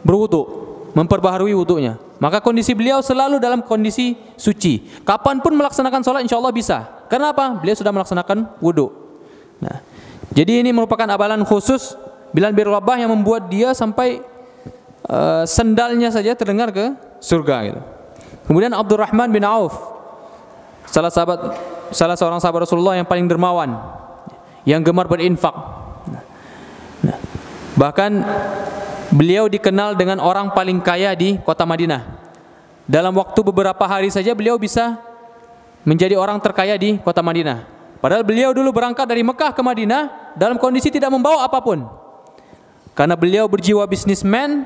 berwudu, 0.06 0.46
memperbaharui 0.94 1.54
wudunya. 1.56 1.98
Maka 2.22 2.38
kondisi 2.38 2.72
beliau 2.78 3.02
selalu 3.02 3.42
dalam 3.42 3.60
kondisi 3.66 4.14
suci. 4.38 5.02
Kapan 5.02 5.42
pun 5.42 5.52
melaksanakan 5.58 6.00
sholat 6.06 6.22
insya 6.22 6.38
Allah 6.38 6.54
bisa. 6.54 6.78
Karena 7.10 7.34
apa? 7.34 7.58
Beliau 7.58 7.74
sudah 7.74 7.90
melaksanakan 7.90 8.62
wudu. 8.62 8.94
Nah, 9.58 9.82
jadi 10.30 10.62
ini 10.62 10.70
merupakan 10.70 11.04
abalan 11.10 11.42
khusus 11.42 11.98
Bilal 12.34 12.50
bin 12.50 12.66
Rabah 12.66 12.98
yang 12.98 13.14
membuat 13.14 13.46
dia 13.46 13.70
sampai 13.70 14.18
uh, 15.06 15.46
sendalnya 15.46 16.10
saja 16.10 16.34
terdengar 16.34 16.74
ke 16.74 16.90
surga 17.22 17.56
gitu. 17.70 17.80
Kemudian 18.50 18.74
Abdurrahman 18.74 19.30
bin 19.30 19.46
Auf 19.46 19.78
salah 20.90 21.14
sahabat 21.14 21.54
salah 21.94 22.18
seorang 22.18 22.42
sahabat 22.42 22.66
Rasulullah 22.66 22.98
yang 22.98 23.06
paling 23.06 23.30
dermawan 23.30 23.78
yang 24.66 24.82
gemar 24.82 25.06
berinfak. 25.06 25.54
Bahkan 27.78 28.12
beliau 29.14 29.46
dikenal 29.46 29.94
dengan 29.94 30.18
orang 30.18 30.50
paling 30.50 30.82
kaya 30.82 31.14
di 31.14 31.38
kota 31.38 31.62
Madinah. 31.62 32.02
Dalam 32.84 33.16
waktu 33.16 33.40
beberapa 33.46 33.86
hari 33.86 34.10
saja 34.12 34.36
beliau 34.36 34.60
bisa 34.60 35.00
menjadi 35.86 36.18
orang 36.18 36.42
terkaya 36.42 36.74
di 36.76 36.98
kota 36.98 37.22
Madinah. 37.22 37.64
Padahal 38.02 38.20
beliau 38.20 38.52
dulu 38.52 38.74
berangkat 38.74 39.08
dari 39.08 39.24
Mekah 39.24 39.56
ke 39.56 39.62
Madinah 39.64 40.34
dalam 40.36 40.60
kondisi 40.60 40.92
tidak 40.92 41.08
membawa 41.08 41.46
apa 41.46 41.62
pun. 41.64 42.03
Karena 42.94 43.18
beliau 43.18 43.50
berjiwa 43.50 43.82
bisnismen, 43.90 44.64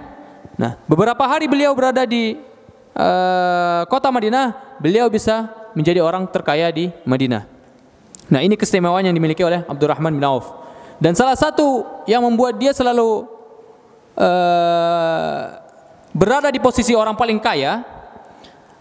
Nah, 0.59 0.75
beberapa 0.91 1.23
hari 1.23 1.47
beliau 1.47 1.71
berada 1.71 2.03
di 2.03 2.35
uh, 2.99 3.83
kota 3.87 4.11
Madinah, 4.11 4.79
beliau 4.83 5.07
bisa 5.07 5.47
menjadi 5.79 6.03
orang 6.03 6.27
terkaya 6.35 6.67
di 6.75 6.91
Madinah. 7.07 7.47
Nah, 8.27 8.43
ini 8.43 8.59
keistimewaan 8.59 9.07
yang 9.07 9.15
dimiliki 9.15 9.47
oleh 9.47 9.63
Abdurrahman 9.71 10.19
bin 10.19 10.27
Auf. 10.27 10.51
Dan 10.99 11.15
salah 11.15 11.39
satu 11.39 11.87
yang 12.11 12.27
membuat 12.27 12.59
dia 12.59 12.75
selalu 12.75 13.23
uh, 14.19 15.43
berada 16.11 16.51
di 16.51 16.59
posisi 16.59 16.91
orang 16.99 17.15
paling 17.15 17.39
kaya 17.39 17.87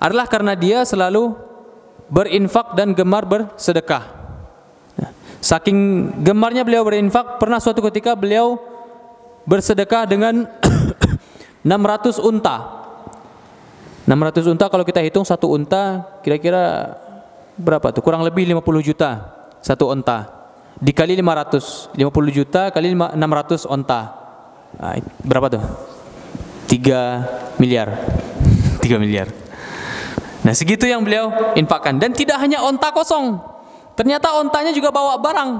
adalah 0.01 0.25
karena 0.25 0.57
dia 0.57 0.81
selalu 0.81 1.37
berinfak 2.09 2.73
dan 2.73 2.97
gemar 2.97 3.21
bersedekah. 3.29 4.03
Nah, 4.97 5.13
saking 5.45 6.09
gemarnya 6.25 6.65
beliau 6.65 6.81
berinfak, 6.81 7.37
pernah 7.37 7.61
suatu 7.61 7.85
ketika 7.85 8.17
beliau 8.17 8.57
bersedekah 9.47 10.03
dengan 10.03 10.43
600 11.63 12.19
unta. 12.19 12.57
600 14.03 14.51
unta 14.51 14.65
kalau 14.71 14.83
kita 14.87 15.03
hitung 15.03 15.23
satu 15.23 15.51
unta 15.51 16.03
kira-kira 16.21 16.95
berapa 17.55 17.91
tuh? 17.95 18.03
Kurang 18.03 18.23
lebih 18.27 18.43
50 18.43 18.87
juta 18.93 19.09
satu 19.63 19.89
unta. 19.91 20.35
Dikali 20.77 21.17
500, 21.17 21.97
50 21.97 22.37
juta 22.37 22.69
kali 22.69 22.93
600 22.93 23.65
unta. 23.65 24.01
Nah, 24.77 24.93
berapa 25.25 25.47
tuh? 25.49 25.63
3 26.69 27.57
miliar. 27.57 27.97
3 28.83 29.01
miliar. 29.01 29.27
Nah, 30.45 30.53
segitu 30.53 30.85
yang 30.87 31.01
beliau 31.01 31.33
infakkan 31.57 31.97
dan 31.97 32.13
tidak 32.13 32.37
hanya 32.39 32.61
unta 32.63 32.93
kosong. 32.93 33.41
Ternyata 33.97 34.37
ontanya 34.37 34.69
juga 34.69 34.93
bawa 34.93 35.17
barang. 35.17 35.51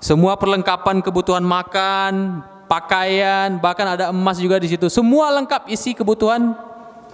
Semua 0.00 0.40
perlengkapan 0.40 1.04
kebutuhan 1.04 1.44
makan, 1.44 2.40
pakaian, 2.70 3.58
bahkan 3.58 3.98
ada 3.98 4.14
emas 4.14 4.38
juga 4.38 4.62
di 4.62 4.70
situ. 4.70 4.86
Semua 4.86 5.34
lengkap 5.34 5.66
isi 5.66 5.90
kebutuhan 5.90 6.54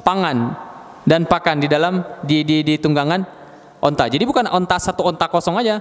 pangan 0.05 0.53
dan 1.09 1.25
pakan 1.25 1.65
di 1.65 1.69
dalam 1.73 2.05
di 2.21 2.45
di, 2.45 2.61
di 2.61 2.77
tunggangan 2.77 3.25
onta. 3.81 4.05
Jadi 4.05 4.29
bukan 4.29 4.45
onta 4.53 4.77
satu 4.77 5.09
onta 5.09 5.25
kosong 5.33 5.57
aja, 5.57 5.81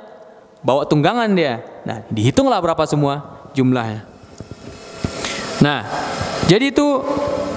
bawa 0.64 0.88
tunggangan 0.88 1.28
dia. 1.36 1.60
Nah, 1.84 2.08
dihitunglah 2.08 2.64
berapa 2.64 2.88
semua 2.88 3.44
jumlahnya. 3.52 4.08
Nah, 5.60 5.84
jadi 6.48 6.72
itu 6.72 7.04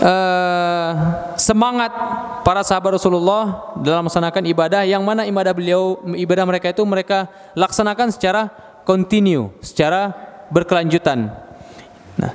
uh, 0.02 0.90
semangat 1.38 1.94
para 2.42 2.66
sahabat 2.66 2.98
Rasulullah 2.98 3.74
dalam 3.78 4.06
melaksanakan 4.06 4.42
ibadah 4.50 4.82
yang 4.82 5.06
mana 5.06 5.22
ibadah 5.22 5.54
beliau 5.54 6.02
ibadah 6.18 6.44
mereka 6.46 6.74
itu 6.74 6.82
mereka 6.82 7.30
laksanakan 7.54 8.10
secara 8.10 8.50
kontinu, 8.82 9.54
secara 9.62 10.14
berkelanjutan. 10.50 11.47
Nah, 12.18 12.34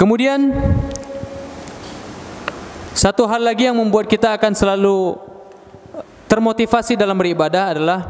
kemudian 0.00 0.50
satu 2.92 3.24
hal 3.28 3.44
lagi 3.44 3.68
yang 3.68 3.76
membuat 3.76 4.08
kita 4.08 4.36
akan 4.36 4.52
selalu 4.52 5.16
termotivasi 6.28 6.96
dalam 6.96 7.16
beribadah 7.16 7.76
adalah 7.76 8.00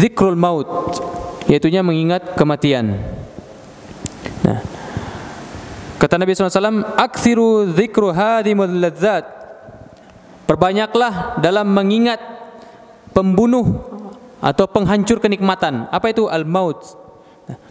zikrul 0.00 0.36
maut, 0.36 0.68
yaitunya 1.48 1.84
mengingat 1.84 2.32
kematian. 2.32 2.96
Nah, 4.44 4.60
kata 6.00 6.16
Nabi 6.16 6.32
SAW, 6.32 6.84
aksiru 6.96 7.68
zikru 7.76 8.08
hadimul 8.08 8.72
ladzat. 8.78 9.36
Perbanyaklah 10.48 11.36
dalam 11.44 11.68
mengingat 11.68 12.16
pembunuh 13.12 13.84
atau 14.40 14.64
penghancur 14.64 15.20
kenikmatan. 15.20 15.92
Apa 15.92 16.08
itu 16.08 16.24
al-maut? 16.24 17.07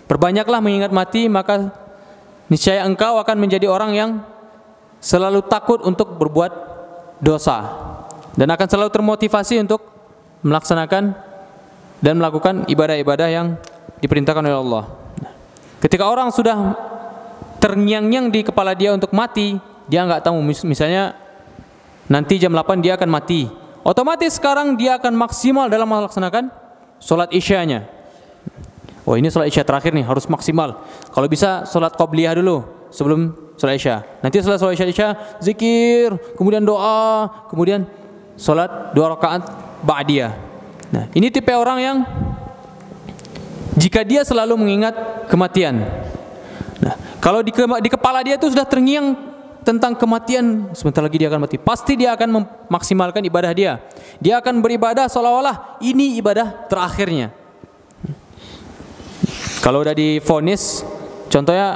Perbanyaklah 0.08 0.64
mengingat 0.64 0.92
mati 0.96 1.28
maka 1.28 1.68
niscaya 2.48 2.88
engkau 2.88 3.20
akan 3.20 3.38
menjadi 3.38 3.68
orang 3.68 3.92
yang 3.92 4.12
selalu 5.04 5.44
takut 5.46 5.84
untuk 5.84 6.16
berbuat 6.16 6.52
dosa 7.20 7.68
dan 8.40 8.48
akan 8.48 8.68
selalu 8.72 8.90
termotivasi 8.94 9.60
untuk 9.60 9.84
melaksanakan 10.48 11.12
dan 12.00 12.14
melakukan 12.16 12.64
ibadah-ibadah 12.70 13.28
yang 13.28 13.60
diperintahkan 14.00 14.46
oleh 14.46 14.58
Allah. 14.58 14.84
Ketika 15.82 16.08
orang 16.08 16.30
sudah 16.32 16.78
terngiang-ngiang 17.58 18.30
di 18.30 18.46
kepala 18.46 18.78
dia 18.78 18.94
untuk 18.94 19.12
mati, 19.12 19.58
dia 19.90 20.06
nggak 20.06 20.30
tahu 20.30 20.38
misalnya 20.66 21.18
nanti 22.08 22.38
jam 22.38 22.54
8 22.54 22.80
dia 22.80 22.96
akan 22.96 23.10
mati. 23.10 23.50
Otomatis 23.82 24.36
sekarang 24.38 24.76
dia 24.80 25.00
akan 25.00 25.16
maksimal 25.16 25.68
dalam 25.68 25.90
melaksanakan 25.90 26.54
sholat 27.02 27.32
isyanya. 27.34 27.97
Oh 29.08 29.16
ini 29.16 29.32
sholat 29.32 29.48
isya 29.48 29.64
terakhir 29.64 29.96
nih 29.96 30.04
harus 30.04 30.28
maksimal. 30.28 30.84
Kalau 31.16 31.28
bisa 31.32 31.64
sholat 31.64 31.96
qobliyah 31.96 32.36
dulu 32.36 32.68
sebelum 32.92 33.32
sholat 33.56 33.80
isya. 33.80 34.04
Nanti 34.20 34.44
setelah 34.44 34.60
sholat 34.60 34.76
isya, 34.76 34.88
isya 34.92 35.08
zikir, 35.40 36.12
kemudian 36.36 36.60
doa, 36.60 37.32
kemudian 37.48 37.88
sholat 38.36 38.92
dua 38.92 39.16
rakaat 39.16 39.48
ba'diyah. 39.80 40.36
Nah 40.92 41.08
ini 41.16 41.32
tipe 41.32 41.56
orang 41.56 41.80
yang 41.80 41.98
jika 43.80 44.04
dia 44.04 44.28
selalu 44.28 44.60
mengingat 44.60 45.24
kematian. 45.32 45.88
Nah 46.84 46.96
kalau 47.24 47.40
di, 47.40 47.56
di 47.56 47.90
kepala 47.90 48.20
dia 48.28 48.36
itu 48.36 48.52
sudah 48.52 48.68
terngiang 48.68 49.16
tentang 49.64 49.96
kematian 49.96 50.72
sebentar 50.76 51.00
lagi 51.04 51.20
dia 51.20 51.28
akan 51.28 51.44
mati 51.44 51.60
pasti 51.60 52.00
dia 52.00 52.16
akan 52.16 52.40
memaksimalkan 52.40 53.20
ibadah 53.28 53.52
dia 53.52 53.84
dia 54.16 54.40
akan 54.40 54.64
beribadah 54.64 55.12
seolah-olah 55.12 55.84
ini 55.84 56.16
ibadah 56.24 56.72
terakhirnya 56.72 57.36
kalau 59.62 59.82
udah 59.82 59.94
difonis, 59.98 60.86
contohnya 61.28 61.76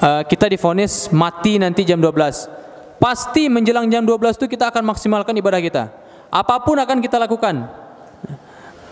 uh, 0.00 0.22
kita 0.28 0.52
difonis 0.52 1.08
mati 1.10 1.56
nanti 1.56 1.82
jam 1.82 1.98
12. 1.98 3.00
Pasti 3.00 3.48
menjelang 3.52 3.88
jam 3.88 4.04
12 4.04 4.40
itu 4.40 4.46
kita 4.48 4.70
akan 4.72 4.94
maksimalkan 4.94 5.34
ibadah 5.36 5.60
kita. 5.60 5.90
Apa 6.28 6.60
pun 6.62 6.76
akan 6.80 6.98
kita 7.00 7.20
lakukan. 7.20 7.68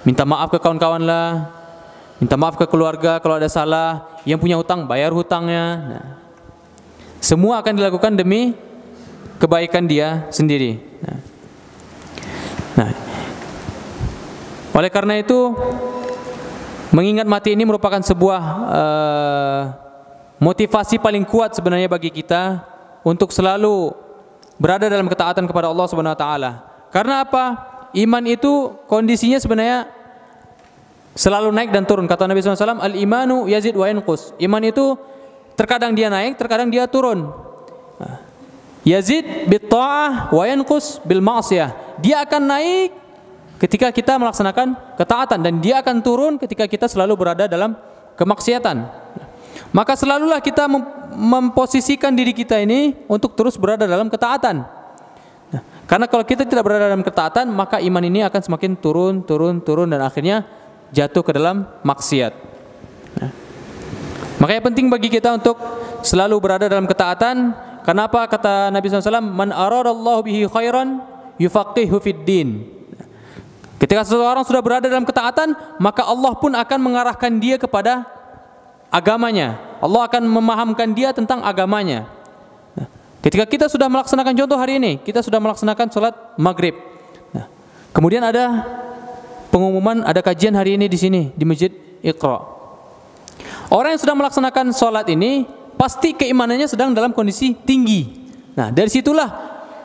Minta 0.02 0.26
maaf 0.26 0.50
ke 0.50 0.58
kawan-kawan 0.58 1.02
lah. 1.02 1.48
Minta 2.18 2.34
maaf 2.38 2.58
ke 2.58 2.66
keluarga 2.66 3.22
kalau 3.22 3.38
ada 3.38 3.48
salah. 3.48 4.18
Yang 4.26 4.38
punya 4.42 4.56
hutang 4.58 4.86
bayar 4.86 5.14
hutangnya. 5.14 5.64
Nah, 5.78 6.06
semua 7.22 7.62
akan 7.62 7.78
dilakukan 7.78 8.18
demi 8.18 8.54
kebaikan 9.38 9.86
dia 9.86 10.26
sendiri. 10.30 10.78
Nah, 11.02 11.18
nah 12.78 12.90
oleh 14.72 14.90
karena 14.90 15.20
itu 15.20 15.52
Mengingat 16.92 17.24
mati 17.24 17.56
ini 17.56 17.64
merupakan 17.64 18.04
sebuah 18.04 18.42
uh, 18.68 19.62
motivasi 20.36 21.00
paling 21.00 21.24
kuat 21.24 21.56
sebenarnya 21.56 21.88
bagi 21.88 22.12
kita 22.12 22.60
untuk 23.00 23.32
selalu 23.32 23.96
berada 24.60 24.92
dalam 24.92 25.08
ketaatan 25.08 25.48
kepada 25.48 25.72
Allah 25.72 25.88
Subhanahu 25.88 26.12
wa 26.12 26.20
taala. 26.20 26.50
Karena 26.92 27.24
apa? 27.24 27.44
Iman 27.96 28.24
itu 28.28 28.76
kondisinya 28.92 29.40
sebenarnya 29.40 29.88
selalu 31.16 31.48
naik 31.48 31.72
dan 31.72 31.88
turun. 31.88 32.04
Kata 32.04 32.28
Nabi 32.28 32.44
SAW, 32.44 32.80
Al-imanu 32.80 33.48
yazid 33.48 33.72
wa 33.72 33.88
yanqus. 33.88 34.36
Iman 34.36 34.60
itu 34.60 34.96
terkadang 35.56 35.96
dia 35.96 36.12
naik, 36.12 36.36
terkadang 36.36 36.68
dia 36.68 36.84
turun. 36.84 37.32
Yazid 38.82 39.46
bit 39.46 39.70
ta'ah 39.70 40.28
wa 40.28 40.44
yanqus 40.44 41.00
bil 41.06 41.22
ma'siyah. 41.22 41.72
Dia 42.02 42.26
akan 42.26 42.42
naik 42.50 42.90
ketika 43.62 43.94
kita 43.94 44.18
melaksanakan 44.18 44.98
ketaatan 44.98 45.38
dan 45.38 45.62
dia 45.62 45.78
akan 45.78 46.02
turun 46.02 46.34
ketika 46.34 46.66
kita 46.66 46.90
selalu 46.90 47.14
berada 47.14 47.46
dalam 47.46 47.78
kemaksiatan. 48.18 48.82
Maka 49.70 49.94
selalulah 49.94 50.42
kita 50.42 50.66
mem 50.66 50.82
memposisikan 51.12 52.10
diri 52.16 52.32
kita 52.32 52.56
ini 52.56 52.96
untuk 53.06 53.36
terus 53.36 53.60
berada 53.60 53.84
dalam 53.84 54.08
ketaatan. 54.08 54.64
Nah, 55.52 55.62
karena 55.84 56.08
kalau 56.08 56.24
kita 56.24 56.48
tidak 56.48 56.64
berada 56.64 56.88
dalam 56.88 57.04
ketaatan, 57.04 57.52
maka 57.52 57.78
iman 57.84 58.00
ini 58.00 58.24
akan 58.24 58.40
semakin 58.40 58.72
turun, 58.80 59.20
turun, 59.20 59.60
turun 59.60 59.92
dan 59.92 60.00
akhirnya 60.00 60.48
jatuh 60.88 61.20
ke 61.20 61.36
dalam 61.36 61.68
maksiat. 61.84 62.32
Makanya 64.40 64.62
penting 64.66 64.90
bagi 64.90 65.06
kita 65.06 65.38
untuk 65.38 65.54
selalu 66.02 66.34
berada 66.42 66.66
dalam 66.66 66.88
ketaatan. 66.90 67.54
Kenapa 67.86 68.26
kata 68.26 68.74
Nabi 68.74 68.90
SAW, 68.90 69.22
Man 69.22 69.54
aradallahu 69.54 70.26
bihi 70.26 70.50
khairan 70.50 70.98
yufaqihu 71.38 72.02
fid 72.02 72.26
din. 72.26 72.81
Ketika 73.82 74.06
seseorang 74.06 74.46
sudah 74.46 74.62
berada 74.62 74.86
dalam 74.86 75.02
ketaatan, 75.02 75.58
maka 75.82 76.06
Allah 76.06 76.38
pun 76.38 76.54
akan 76.54 76.78
mengarahkan 76.78 77.34
dia 77.42 77.58
kepada 77.58 78.06
agamanya. 78.94 79.58
Allah 79.82 80.06
akan 80.06 80.22
memahamkan 80.22 80.94
dia 80.94 81.10
tentang 81.10 81.42
agamanya. 81.42 82.06
Nah, 82.78 82.86
ketika 83.26 83.42
kita 83.42 83.66
sudah 83.66 83.90
melaksanakan 83.90 84.38
contoh 84.38 84.54
hari 84.54 84.78
ini, 84.78 85.02
kita 85.02 85.18
sudah 85.18 85.42
melaksanakan 85.42 85.90
sholat 85.90 86.14
maghrib. 86.38 86.78
Nah, 87.34 87.50
kemudian 87.90 88.22
ada 88.22 88.62
pengumuman, 89.50 90.06
ada 90.06 90.22
kajian 90.22 90.54
hari 90.54 90.78
ini 90.78 90.86
di 90.86 90.98
sini 91.02 91.34
di 91.34 91.42
masjid 91.42 91.74
Iqra. 92.06 92.38
Orang 93.66 93.98
yang 93.98 94.02
sudah 94.06 94.14
melaksanakan 94.14 94.70
sholat 94.70 95.10
ini 95.10 95.42
pasti 95.74 96.14
keimanannya 96.14 96.70
sedang 96.70 96.94
dalam 96.94 97.10
kondisi 97.10 97.58
tinggi. 97.66 98.30
Nah, 98.54 98.70
dari 98.70 98.94
situlah 98.94 99.26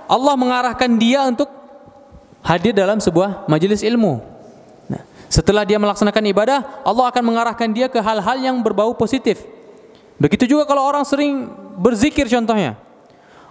Allah 0.06 0.38
mengarahkan 0.38 1.02
dia 1.02 1.26
untuk 1.26 1.57
hadir 2.44 2.74
dalam 2.74 2.98
sebuah 3.02 3.46
majelis 3.50 3.82
ilmu. 3.84 4.22
Nah, 4.88 5.02
setelah 5.28 5.64
dia 5.68 5.78
melaksanakan 5.78 6.24
ibadah, 6.32 6.60
Allah 6.86 7.06
akan 7.12 7.24
mengarahkan 7.24 7.70
dia 7.72 7.88
ke 7.92 8.00
hal-hal 8.00 8.38
yang 8.40 8.58
berbau 8.64 8.94
positif. 8.96 9.44
Begitu 10.18 10.58
juga 10.58 10.66
kalau 10.66 10.82
orang 10.82 11.06
sering 11.06 11.50
berzikir 11.78 12.26
contohnya. 12.26 12.78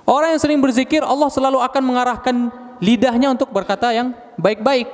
Orang 0.07 0.35
yang 0.35 0.41
sering 0.43 0.59
berzikir 0.63 1.03
Allah 1.03 1.27
selalu 1.31 1.59
akan 1.63 1.83
mengarahkan 1.83 2.37
lidahnya 2.79 3.35
untuk 3.35 3.51
berkata 3.51 3.91
yang 3.91 4.15
baik-baik. 4.39 4.87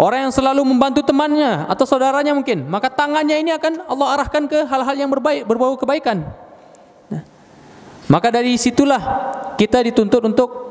Orang 0.00 0.28
yang 0.28 0.32
selalu 0.32 0.64
membantu 0.64 1.04
temannya 1.04 1.68
atau 1.68 1.84
saudaranya 1.84 2.32
mungkin, 2.32 2.64
maka 2.72 2.88
tangannya 2.88 3.36
ini 3.36 3.52
akan 3.52 3.84
Allah 3.84 4.16
arahkan 4.16 4.48
ke 4.48 4.64
hal-hal 4.64 4.96
yang 4.96 5.12
berbaik, 5.12 5.44
berbau 5.44 5.76
kebaikan. 5.76 6.24
Nah, 7.12 7.20
maka 8.08 8.32
dari 8.32 8.56
situlah 8.56 9.00
kita 9.60 9.84
dituntut 9.84 10.24
untuk 10.24 10.69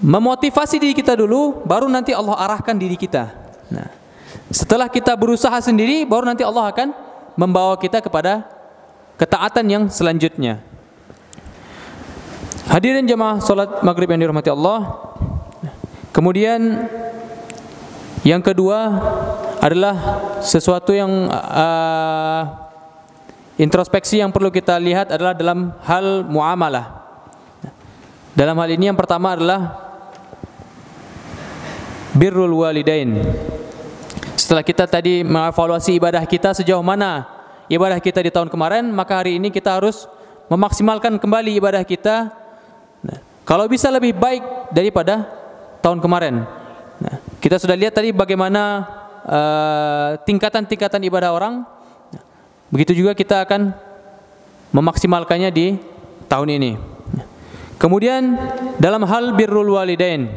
memotivasi 0.00 0.80
diri 0.80 0.96
kita 0.96 1.16
dulu, 1.16 1.62
baru 1.64 1.86
nanti 1.86 2.16
Allah 2.16 2.36
arahkan 2.36 2.76
diri 2.76 2.96
kita. 2.96 3.30
Nah, 3.68 3.88
setelah 4.50 4.88
kita 4.88 5.14
berusaha 5.14 5.54
sendiri, 5.62 6.02
baru 6.08 6.26
nanti 6.26 6.42
Allah 6.42 6.72
akan 6.72 6.88
membawa 7.36 7.76
kita 7.78 8.02
kepada 8.02 8.48
ketaatan 9.20 9.64
yang 9.68 9.84
selanjutnya. 9.92 10.64
Hadirin 12.66 13.04
jemaah 13.04 13.42
salat 13.42 13.82
maghrib 13.84 14.08
yang 14.10 14.26
dirahmati 14.26 14.50
Allah. 14.50 15.10
Kemudian 16.10 16.86
yang 18.26 18.42
kedua 18.42 18.78
adalah 19.62 19.96
sesuatu 20.42 20.94
yang 20.94 21.28
uh, 21.30 22.42
introspeksi 23.60 24.18
yang 24.22 24.32
perlu 24.32 24.48
kita 24.48 24.78
lihat 24.80 25.12
adalah 25.12 25.34
dalam 25.36 25.74
hal 25.84 26.24
muamalah. 26.26 27.00
Dalam 28.32 28.56
hal 28.56 28.70
ini 28.72 28.88
yang 28.88 28.98
pertama 28.98 29.34
adalah 29.34 29.89
birrul 32.20 32.52
walidain. 32.60 33.16
Setelah 34.36 34.60
kita 34.60 34.84
tadi 34.84 35.24
mengevaluasi 35.24 35.96
ibadah 35.96 36.20
kita 36.28 36.52
sejauh 36.52 36.84
mana 36.84 37.24
ibadah 37.72 37.96
kita 37.96 38.20
di 38.20 38.28
tahun 38.28 38.52
kemarin, 38.52 38.92
maka 38.92 39.24
hari 39.24 39.40
ini 39.40 39.48
kita 39.48 39.80
harus 39.80 40.04
memaksimalkan 40.52 41.16
kembali 41.16 41.56
ibadah 41.56 41.80
kita 41.88 42.40
Nah, 43.00 43.18
kalau 43.48 43.64
bisa 43.64 43.88
lebih 43.88 44.12
baik 44.16 44.72
daripada 44.72 45.24
tahun 45.80 46.04
kemarin. 46.04 46.44
Nah, 47.00 47.16
kita 47.40 47.56
sudah 47.56 47.76
lihat 47.76 47.96
tadi 47.96 48.12
bagaimana 48.12 48.84
uh, 49.24 50.10
tingkatan-tingkatan 50.28 51.00
uh, 51.00 51.08
ibadah 51.08 51.30
orang. 51.32 51.64
Nah, 52.12 52.22
begitu 52.68 52.92
juga 52.92 53.16
kita 53.16 53.48
akan 53.48 53.72
memaksimalkannya 54.76 55.50
di 55.50 55.80
tahun 56.28 56.60
ini. 56.60 56.72
Kemudian 57.80 58.36
dalam 58.76 59.08
hal 59.08 59.32
birrul 59.32 59.80
walidain. 59.80 60.28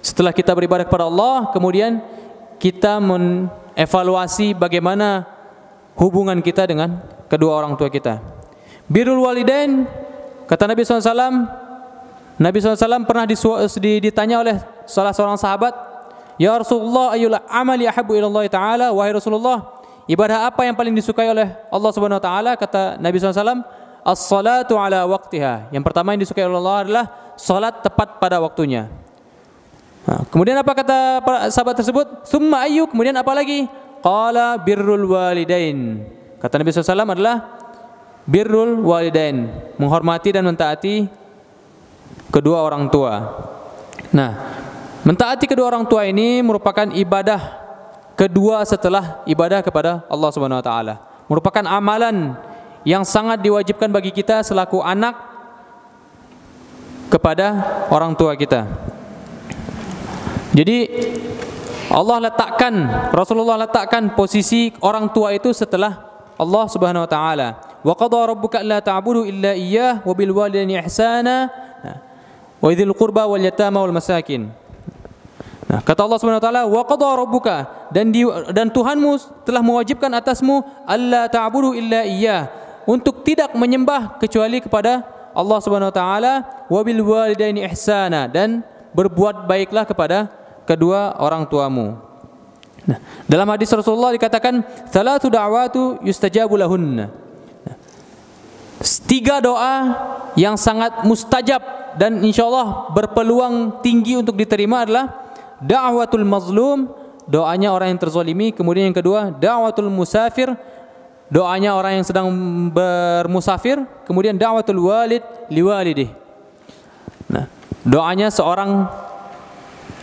Setelah 0.00 0.32
kita 0.32 0.56
beribadah 0.56 0.88
kepada 0.88 1.04
Allah, 1.04 1.52
kemudian 1.52 2.00
kita 2.56 3.00
mengevaluasi 3.00 4.56
bagaimana 4.56 5.28
hubungan 5.96 6.40
kita 6.40 6.64
dengan 6.64 7.04
kedua 7.28 7.60
orang 7.60 7.76
tua 7.76 7.92
kita. 7.92 8.20
Birrul 8.88 9.20
walidain 9.20 9.84
kata 10.48 10.66
Nabi 10.66 10.82
SAW 10.82 11.60
Nabi 12.40 12.56
SAW 12.56 13.04
pernah 13.04 13.28
ditanya 13.28 14.40
oleh 14.40 14.56
salah 14.88 15.12
seorang 15.12 15.36
sahabat, 15.36 15.76
Ya 16.40 16.56
Rasulullah, 16.56 17.12
ayul 17.12 17.36
amali 17.52 17.84
ahabu 17.84 18.16
ilallah 18.16 18.48
ta'ala, 18.48 18.96
wahai 18.96 19.12
Rasulullah, 19.12 19.84
ibadah 20.08 20.48
apa 20.48 20.64
yang 20.64 20.72
paling 20.72 20.96
disukai 20.96 21.28
oleh 21.28 21.52
Allah 21.68 21.90
Subhanahu 21.92 22.16
wa 22.16 22.24
taala? 22.24 22.56
Kata 22.56 22.96
Nabi 22.96 23.20
SAW, 23.20 23.60
as-salatu 24.00 24.80
ala 24.80 25.04
waktiha. 25.04 25.68
Yang 25.68 25.84
pertama 25.84 26.16
yang 26.16 26.24
disukai 26.24 26.48
oleh 26.48 26.56
Allah 26.64 26.78
adalah 26.80 27.04
salat 27.36 27.84
tepat 27.84 28.16
pada 28.16 28.40
waktunya. 28.40 28.88
Kemudian 30.08 30.56
apa 30.56 30.72
kata 30.72 31.20
sahabat 31.52 31.76
tersebut? 31.76 32.24
Summa 32.24 32.64
ayu, 32.64 32.88
kemudian 32.88 33.14
apa 33.14 33.30
lagi? 33.36 33.68
Qala 34.00 34.56
birrul 34.56 35.04
walidain. 35.04 36.00
Kata 36.40 36.56
Nabi 36.56 36.72
SAW 36.72 37.04
adalah 37.04 37.36
birrul 38.24 38.80
walidain, 38.80 39.52
menghormati 39.76 40.32
dan 40.32 40.48
mentaati 40.48 41.04
kedua 42.32 42.64
orang 42.64 42.88
tua. 42.88 43.44
Nah, 44.10 44.30
mentaati 45.04 45.44
kedua 45.44 45.68
orang 45.76 45.84
tua 45.84 46.08
ini 46.08 46.40
merupakan 46.40 46.88
ibadah 46.96 47.60
kedua 48.16 48.64
setelah 48.64 49.20
ibadah 49.28 49.60
kepada 49.60 50.04
Allah 50.08 50.30
Subhanahu 50.32 50.60
wa 50.60 50.66
taala. 50.66 50.94
Merupakan 51.28 51.64
amalan 51.68 52.34
yang 52.88 53.04
sangat 53.04 53.44
diwajibkan 53.44 53.92
bagi 53.92 54.10
kita 54.10 54.40
selaku 54.40 54.80
anak 54.80 55.12
kepada 57.12 57.60
orang 57.92 58.16
tua 58.16 58.32
kita. 58.32 58.64
Jadi 60.50 60.78
Allah 61.90 62.30
letakkan 62.30 62.74
Rasulullah 63.14 63.66
letakkan 63.66 64.14
posisi 64.14 64.74
orang 64.82 65.10
tua 65.10 65.34
itu 65.34 65.50
setelah 65.54 66.06
Allah 66.38 66.64
Subhanahu 66.70 67.06
wa 67.06 67.10
taala. 67.10 67.48
Wa 67.80 67.94
qadara 67.96 68.34
rabbuka 68.34 68.60
alla 68.60 68.78
ta'budu 68.82 69.26
illa 69.26 69.54
iyyah 69.54 70.02
wa 70.02 70.12
bil 70.14 70.34
walidayni 70.34 70.78
ihsana. 70.78 71.50
Wa 72.60 72.68
idzil 72.68 72.92
qurba 72.92 73.24
wal 73.24 73.40
yatama 73.40 73.80
wal 73.80 73.94
masakin. 73.94 74.52
Nah, 75.70 75.80
kata 75.86 76.02
Allah 76.02 76.18
Subhanahu 76.18 76.42
wa 76.42 76.46
taala, 76.50 76.62
"Wa 76.66 76.82
qada 76.82 77.08
rabbuka" 77.14 77.56
dan 77.94 78.10
di, 78.10 78.26
dan 78.50 78.74
Tuhanmu 78.74 79.46
telah 79.46 79.62
mewajibkan 79.62 80.10
atasmu 80.18 80.66
alla 80.82 81.30
ta'budu 81.30 81.78
illa 81.78 82.02
iyyah, 82.02 82.50
untuk 82.90 83.22
tidak 83.22 83.54
menyembah 83.54 84.18
kecuali 84.18 84.58
kepada 84.58 85.06
Allah 85.30 85.58
Subhanahu 85.62 85.94
wa 85.94 85.96
taala, 85.96 86.32
wa 86.66 86.80
bil 86.82 87.00
walidaini 87.06 87.62
ihsana 87.70 88.26
dan 88.26 88.66
berbuat 88.90 89.46
baiklah 89.46 89.86
kepada 89.86 90.26
kedua 90.70 91.18
orang 91.18 91.42
tuamu. 91.50 91.98
Nah, 92.86 92.98
dalam 93.26 93.50
hadis 93.50 93.68
Rasulullah 93.74 94.14
dikatakan, 94.14 94.62
"Salatu 94.88 95.26
da'watu 95.26 96.00
yustajabu 96.06 96.54
lahunna." 96.54 97.10
Nah, 97.66 97.76
tiga 99.04 99.42
doa 99.42 99.74
yang 100.38 100.54
sangat 100.54 101.02
mustajab 101.02 101.60
dan 101.98 102.22
insya 102.22 102.46
Allah 102.46 102.92
berpeluang 102.94 103.82
tinggi 103.82 104.14
untuk 104.14 104.38
diterima 104.38 104.86
adalah 104.86 105.10
da'watul 105.58 106.22
mazlum 106.22 106.88
doanya 107.26 107.70
orang 107.74 107.94
yang 107.94 108.00
terzolimi 108.00 108.50
kemudian 108.54 108.90
yang 108.90 108.96
kedua 108.96 109.34
da'watul 109.34 109.90
musafir 109.90 110.54
doanya 111.30 111.78
orang 111.78 112.00
yang 112.00 112.06
sedang 112.06 112.26
bermusafir 112.72 113.82
kemudian 114.06 114.34
da'watul 114.34 114.82
walid 114.82 115.22
liwalidih 115.52 116.10
nah 117.30 117.46
doanya 117.86 118.32
seorang 118.32 118.88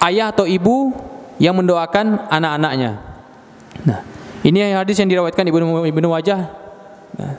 ayah 0.03 0.29
atau 0.29 0.45
ibu 0.45 0.93
yang 1.41 1.57
mendoakan 1.57 2.29
anak-anaknya 2.29 3.01
nah 3.85 3.99
ini 4.45 4.73
hadis 4.73 4.97
yang 5.01 5.09
diriwayatkan 5.09 5.45
Ibnu 5.49 5.85
Ibnu 5.89 6.07
Wajah 6.13 6.39
nah, 7.17 7.33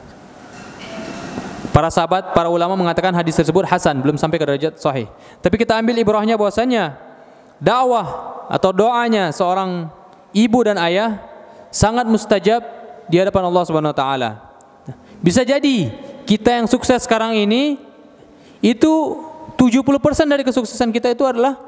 Para 1.79 1.95
sahabat, 1.95 2.35
para 2.35 2.51
ulama 2.51 2.75
mengatakan 2.75 3.15
hadis 3.15 3.39
tersebut 3.39 3.63
hasan, 3.63 4.03
belum 4.03 4.19
sampai 4.19 4.35
ke 4.35 4.45
derajat 4.51 4.83
sahih. 4.83 5.07
Tapi 5.39 5.55
kita 5.63 5.79
ambil 5.79 5.95
ibrahnya 5.95 6.35
bahwasanya 6.35 6.99
dakwah 7.63 8.35
atau 8.51 8.75
doanya 8.75 9.31
seorang 9.31 9.87
ibu 10.35 10.59
dan 10.67 10.75
ayah 10.81 11.23
sangat 11.71 12.09
mustajab 12.11 12.67
di 13.07 13.23
hadapan 13.23 13.47
Allah 13.47 13.63
Subhanahu 13.63 13.95
wa 13.95 13.99
taala. 13.99 14.31
Bisa 15.23 15.47
jadi 15.47 15.93
kita 16.27 16.59
yang 16.59 16.67
sukses 16.67 17.05
sekarang 17.05 17.39
ini 17.39 17.79
itu 18.59 18.93
70% 19.55 20.27
dari 20.27 20.43
kesuksesan 20.43 20.91
kita 20.91 21.15
itu 21.15 21.23
adalah 21.23 21.68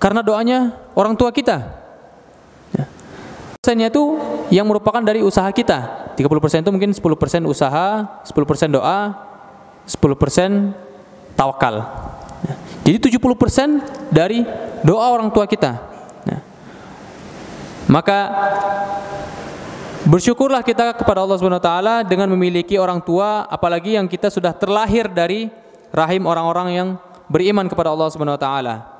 karena 0.00 0.24
doanya 0.24 0.74
orang 0.96 1.14
tua 1.14 1.28
kita. 1.30 1.80
Persennya 3.60 3.92
itu 3.92 4.16
yang 4.48 4.64
merupakan 4.64 5.04
dari 5.04 5.20
usaha 5.20 5.44
kita. 5.52 6.08
30% 6.16 6.64
itu 6.64 6.72
mungkin 6.72 6.96
10% 6.96 7.44
usaha, 7.44 8.08
10% 8.24 8.72
doa, 8.72 9.00
10% 9.84 10.72
tawakal. 11.36 11.84
Ya. 12.40 12.54
Jadi 12.88 13.20
70% 13.20 13.84
dari 14.08 14.48
doa 14.80 15.12
orang 15.12 15.28
tua 15.28 15.44
kita. 15.44 15.76
Ya. 16.24 16.40
Maka 17.84 18.18
bersyukurlah 20.08 20.64
kita 20.64 20.96
kepada 20.96 21.20
Allah 21.20 21.36
Subhanahu 21.36 21.60
wa 21.60 21.66
taala 21.68 21.94
dengan 22.00 22.32
memiliki 22.32 22.80
orang 22.80 23.04
tua 23.04 23.44
apalagi 23.44 24.00
yang 24.00 24.08
kita 24.08 24.32
sudah 24.32 24.56
terlahir 24.56 25.04
dari 25.12 25.52
rahim 25.92 26.24
orang-orang 26.24 26.68
yang 26.72 26.88
beriman 27.28 27.68
kepada 27.68 27.92
Allah 27.92 28.08
Subhanahu 28.08 28.40
wa 28.40 28.42
taala. 28.42 28.99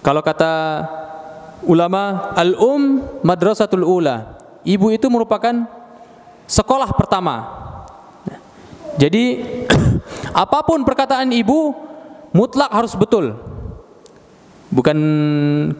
Kalau 0.00 0.24
kata 0.24 0.84
ulama 1.68 2.32
al-um 2.36 3.04
madrasatul 3.20 3.84
ula. 3.84 4.40
Ibu 4.64 4.92
itu 4.92 5.08
merupakan 5.08 5.64
sekolah 6.44 6.92
pertama 6.92 7.60
jadi 9.00 9.40
apa 10.44 10.58
pun 10.60 10.84
perkataan 10.84 11.32
ibu 11.32 11.72
mutlak 12.36 12.68
harus 12.68 12.92
betul. 12.92 13.32
Bukan 14.70 14.98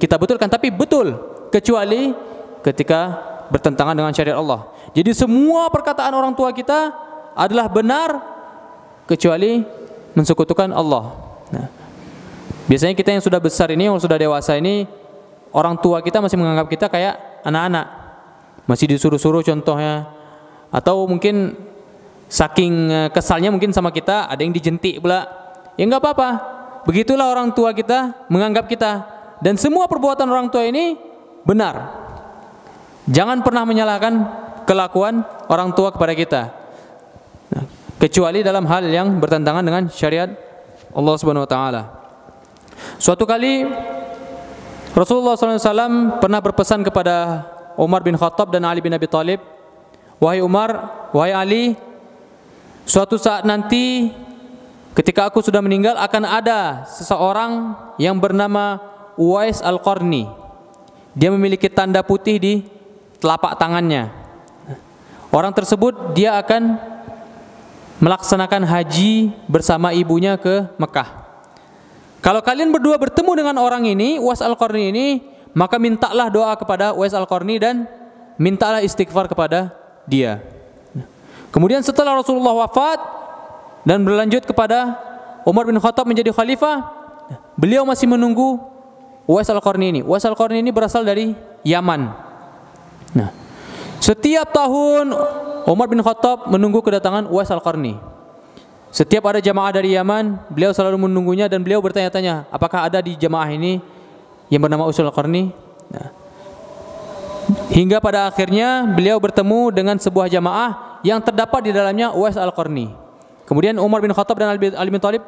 kita 0.00 0.16
betulkan 0.18 0.50
tapi 0.50 0.72
betul 0.72 1.14
kecuali 1.52 2.16
ketika 2.64 3.20
bertentangan 3.52 3.94
dengan 3.94 4.16
syariat 4.16 4.40
Allah. 4.40 4.72
Jadi 4.96 5.12
semua 5.14 5.70
perkataan 5.70 6.10
orang 6.16 6.34
tua 6.34 6.50
kita 6.50 6.90
adalah 7.36 7.70
benar 7.70 8.18
kecuali 9.04 9.62
mensekutukan 10.16 10.72
Allah. 10.74 11.29
Biasanya 12.70 12.94
kita 12.94 13.10
yang 13.10 13.18
sudah 13.18 13.42
besar 13.42 13.74
ini, 13.74 13.90
yang 13.90 13.98
sudah 13.98 14.14
dewasa 14.14 14.54
ini, 14.54 14.86
orang 15.50 15.74
tua 15.82 15.98
kita 16.06 16.22
masih 16.22 16.38
menganggap 16.38 16.70
kita 16.70 16.86
kayak 16.86 17.42
anak-anak. 17.42 17.86
Masih 18.70 18.86
disuruh-suruh 18.94 19.42
contohnya. 19.42 20.06
Atau 20.70 21.02
mungkin 21.10 21.58
saking 22.30 22.72
eh, 22.86 23.08
kesalnya 23.10 23.50
mungkin 23.50 23.74
sama 23.74 23.90
kita 23.90 24.30
ada 24.30 24.38
yang 24.38 24.54
dijentik 24.54 25.02
pula. 25.02 25.26
Ya 25.74 25.82
nggak 25.82 25.98
apa-apa. 25.98 26.28
Begitulah 26.86 27.34
orang 27.34 27.50
tua 27.50 27.74
kita 27.74 28.30
menganggap 28.30 28.70
kita. 28.70 29.02
Dan 29.42 29.58
semua 29.58 29.90
perbuatan 29.90 30.30
orang 30.30 30.46
tua 30.46 30.62
ini 30.62 30.94
benar. 31.42 31.90
Jangan 33.10 33.42
pernah 33.42 33.66
menyalahkan 33.66 34.14
kelakuan 34.62 35.26
orang 35.50 35.74
tua 35.74 35.90
kepada 35.90 36.14
kita. 36.14 36.42
Nah, 37.50 37.66
kecuali 37.98 38.46
dalam 38.46 38.62
hal 38.70 38.86
yang 38.86 39.18
bertentangan 39.18 39.66
dengan 39.66 39.90
syariat 39.90 40.30
Allah 40.94 41.14
Subhanahu 41.18 41.42
wa 41.42 41.50
taala 41.50 41.99
suatu 43.00 43.24
kali 43.24 43.68
Rasulullah 44.90 45.38
SAW 45.38 46.18
pernah 46.18 46.40
berpesan 46.42 46.82
kepada 46.82 47.46
Umar 47.78 48.02
bin 48.02 48.18
Khattab 48.18 48.50
dan 48.50 48.66
Ali 48.66 48.82
bin 48.82 48.90
Abi 48.90 49.06
Thalib, 49.06 49.38
Wahai 50.20 50.44
Umar, 50.44 50.70
wahai 51.16 51.32
Ali, 51.32 51.64
suatu 52.84 53.16
saat 53.16 53.46
nanti 53.46 54.12
ketika 54.92 55.30
aku 55.30 55.40
sudah 55.40 55.64
meninggal 55.64 55.96
akan 55.96 56.28
ada 56.28 56.84
seseorang 56.90 57.72
yang 57.96 58.20
bernama 58.20 58.82
Uwais 59.16 59.64
Al-Qarni. 59.64 60.28
Dia 61.16 61.32
memiliki 61.32 61.72
tanda 61.72 62.04
putih 62.04 62.36
di 62.36 62.54
telapak 63.16 63.56
tangannya. 63.56 64.12
Orang 65.30 65.54
tersebut 65.54 66.12
dia 66.12 66.36
akan 66.36 66.76
melaksanakan 68.02 68.66
haji 68.66 69.30
bersama 69.46 69.94
ibunya 69.94 70.34
ke 70.34 70.66
Mekah. 70.76 71.19
Kalau 72.20 72.44
kalian 72.44 72.68
berdua 72.68 73.00
bertemu 73.00 73.32
dengan 73.32 73.56
orang 73.64 73.88
ini, 73.88 74.20
Uwais 74.20 74.44
Al-Qarni 74.44 74.92
ini, 74.92 75.06
maka 75.56 75.80
mintalah 75.80 76.28
doa 76.28 76.52
kepada 76.52 76.92
Uwais 76.92 77.16
Al-Qarni 77.16 77.56
dan 77.56 77.88
mintalah 78.36 78.84
istighfar 78.84 79.24
kepada 79.24 79.72
dia. 80.04 80.44
Kemudian 81.48 81.80
setelah 81.80 82.14
Rasulullah 82.14 82.54
wafat 82.68 83.00
dan 83.88 84.04
berlanjut 84.04 84.44
kepada 84.44 85.00
Umar 85.48 85.64
bin 85.64 85.80
Khattab 85.80 86.04
menjadi 86.04 86.30
khalifah, 86.30 86.84
beliau 87.56 87.88
masih 87.88 88.04
menunggu 88.04 88.60
Uwais 89.24 89.48
Al-Qarni 89.48 89.96
ini. 89.96 90.00
Uwais 90.04 90.22
Al-Qarni 90.28 90.60
ini 90.60 90.70
berasal 90.70 91.08
dari 91.08 91.32
Yaman. 91.64 92.00
Nah, 93.16 93.32
setiap 93.96 94.52
tahun 94.52 95.16
Umar 95.64 95.88
bin 95.88 96.04
Khattab 96.04 96.52
menunggu 96.52 96.84
kedatangan 96.84 97.32
Uwais 97.32 97.48
Al-Qarni. 97.48 98.09
Setiap 98.90 99.22
ada 99.30 99.38
jamaah 99.38 99.70
dari 99.70 99.94
Yaman, 99.94 100.50
beliau 100.50 100.74
selalu 100.74 101.06
menunggunya 101.06 101.46
dan 101.46 101.62
beliau 101.62 101.78
bertanya-tanya, 101.78 102.50
apakah 102.50 102.90
ada 102.90 102.98
di 102.98 103.14
jamaah 103.14 103.46
ini 103.54 103.78
yang 104.50 104.66
bernama 104.66 104.90
Usul 104.90 105.06
Qarni? 105.14 105.54
Nah. 105.94 106.10
Hingga 107.70 108.02
pada 108.02 108.30
akhirnya 108.30 108.86
beliau 108.90 109.18
bertemu 109.22 109.70
dengan 109.70 109.94
sebuah 109.98 110.26
jamaah 110.26 111.02
yang 111.06 111.22
terdapat 111.22 111.66
di 111.66 111.72
dalamnya 111.74 112.10
Uwais 112.14 112.34
Al-Qarni. 112.34 112.90
Kemudian 113.46 113.78
Umar 113.82 113.98
bin 113.98 114.14
Khattab 114.14 114.38
dan 114.38 114.54
Ali 114.54 114.90
bin 114.90 115.02
Thalib, 115.02 115.22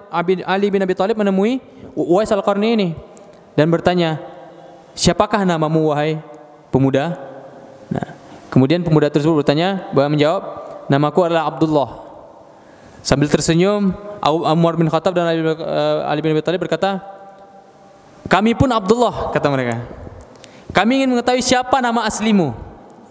Ali 0.47 0.67
bin 0.71 0.83
Abi 0.83 0.95
Thalib 0.95 1.19
menemui 1.19 1.59
Uwais 1.95 2.31
Al-Qarni 2.31 2.69
ini 2.79 2.89
dan 3.59 3.67
bertanya, 3.71 4.23
"Siapakah 4.95 5.43
namamu 5.43 5.91
wahai 5.91 6.23
pemuda?" 6.71 7.19
Nah, 7.91 8.15
kemudian 8.51 8.83
pemuda 8.87 9.11
tersebut 9.11 9.43
bertanya, 9.43 9.91
bahwa 9.91 10.15
menjawab, 10.15 10.43
"Namaku 10.87 11.21
adalah 11.27 11.51
Abdullah." 11.51 12.12
Sambil 13.03 13.27
tersenyum, 13.27 13.91
Umar 14.23 14.79
bin 14.79 14.87
Khattab 14.87 15.11
dan 15.11 15.27
Ali 15.27 15.43
eh, 15.43 16.23
bin 16.23 16.39
Abi 16.39 16.43
Thalib 16.47 16.63
berkata, 16.63 17.03
"Kami 18.31 18.55
pun 18.55 18.71
Abdullah," 18.71 19.35
kata 19.35 19.51
mereka. 19.51 19.83
"Kami 20.71 21.03
ingin 21.03 21.11
mengetahui 21.11 21.43
siapa 21.43 21.83
nama 21.83 22.07
aslimu." 22.07 22.55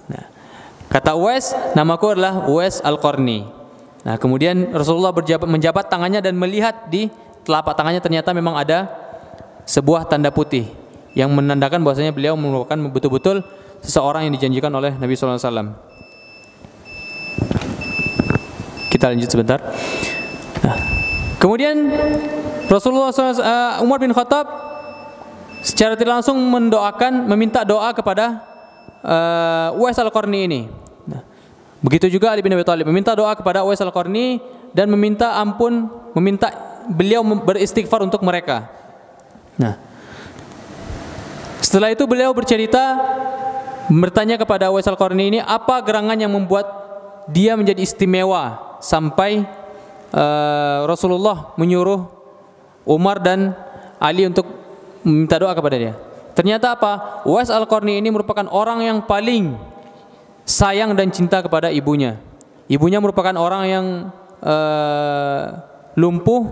Nah, 0.07 0.25
kata 0.87 1.19
Uwais, 1.19 1.51
"Namaku 1.75 2.15
adalah 2.15 2.47
Uwais 2.47 2.79
Al-Qarni." 2.79 3.43
Nah, 4.07 4.15
kemudian 4.15 4.71
Rasulullah 4.71 5.11
berjabat, 5.11 5.45
menjabat 5.45 5.85
tangannya 5.91 6.23
dan 6.23 6.39
melihat 6.39 6.87
di 6.87 7.11
telapak 7.43 7.75
tangannya 7.75 7.99
ternyata 7.99 8.31
memang 8.31 8.55
ada 8.55 8.87
sebuah 9.67 10.07
tanda 10.07 10.31
putih 10.31 10.71
yang 11.11 11.29
menandakan 11.35 11.83
bahwasanya 11.83 12.15
beliau 12.15 12.39
merupakan 12.39 12.79
betul-betul 12.89 13.43
seseorang 13.83 14.25
yang 14.25 14.33
dijanjikan 14.39 14.71
oleh 14.71 14.95
Nabi 14.95 15.13
sallallahu 15.19 15.37
alaihi 15.37 15.47
wasallam. 15.51 15.69
Kita 19.01 19.17
lanjut 19.17 19.33
sebentar. 19.33 19.57
Nah, 20.61 20.77
kemudian 21.41 21.73
Rasulullah 22.69 23.09
SAW, 23.09 23.41
eh, 23.41 23.81
Umar 23.81 23.97
bin 23.97 24.13
Khattab 24.13 24.45
secara 25.65 25.97
tidak 25.97 26.21
langsung 26.21 26.37
mendoakan, 26.37 27.25
meminta 27.25 27.65
doa 27.65 27.89
kepada 27.97 28.45
uh, 29.01 29.73
Uwais 29.81 29.97
al-Qarni 29.97 30.45
ini. 30.45 30.61
Nah, 31.09 31.25
begitu 31.81 32.13
juga 32.13 32.29
Ali 32.29 32.45
bin 32.45 32.53
Abi 32.53 32.61
Thalib 32.61 32.85
meminta 32.85 33.17
doa 33.17 33.33
kepada 33.33 33.65
Uwais 33.65 33.81
al-Qarni 33.81 34.37
dan 34.69 34.85
meminta 34.93 35.33
ampun, 35.33 35.89
meminta 36.13 36.53
beliau 36.85 37.25
beristighfar 37.25 38.05
untuk 38.05 38.21
mereka. 38.21 38.69
Nah, 39.57 39.81
setelah 41.57 41.89
itu 41.89 42.05
beliau 42.05 42.37
bercerita 42.37 43.01
bertanya 43.89 44.37
kepada 44.37 44.69
Uwais 44.69 44.85
al-Qarni 44.85 45.33
ini 45.33 45.39
apa 45.41 45.81
gerangan 45.81 46.21
yang 46.21 46.29
membuat 46.29 46.69
dia 47.33 47.57
menjadi 47.57 47.81
istimewa 47.81 48.70
sampai 48.81 49.45
uh, 50.11 50.83
Rasulullah 50.89 51.53
menyuruh 51.55 52.09
Umar 52.83 53.21
dan 53.21 53.53
Ali 54.01 54.25
untuk 54.25 54.49
meminta 55.05 55.37
doa 55.37 55.53
kepada 55.53 55.77
dia. 55.77 55.93
Ternyata 56.33 56.73
apa? 56.73 57.23
Uwais 57.27 57.53
Al-Qarni 57.53 58.01
ini 58.01 58.09
merupakan 58.09 58.47
orang 58.49 58.81
yang 58.81 58.97
paling 59.05 59.53
sayang 60.41 60.97
dan 60.97 61.13
cinta 61.13 61.43
kepada 61.45 61.69
ibunya. 61.69 62.17
Ibunya 62.65 62.97
merupakan 62.97 63.35
orang 63.35 63.63
yang 63.69 63.85
uh, 64.41 65.43
lumpuh 65.93 66.49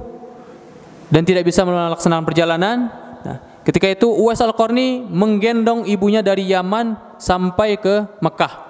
dan 1.09 1.25
tidak 1.25 1.47
bisa 1.47 1.65
melaksanakan 1.65 2.25
perjalanan. 2.27 2.77
Nah, 3.25 3.37
ketika 3.65 3.89
itu 3.89 4.05
Uwais 4.05 4.37
Al-Qarni 4.37 5.09
menggendong 5.09 5.89
ibunya 5.89 6.21
dari 6.21 6.45
Yaman 6.45 7.17
sampai 7.17 7.79
ke 7.81 8.05
Mekah. 8.21 8.68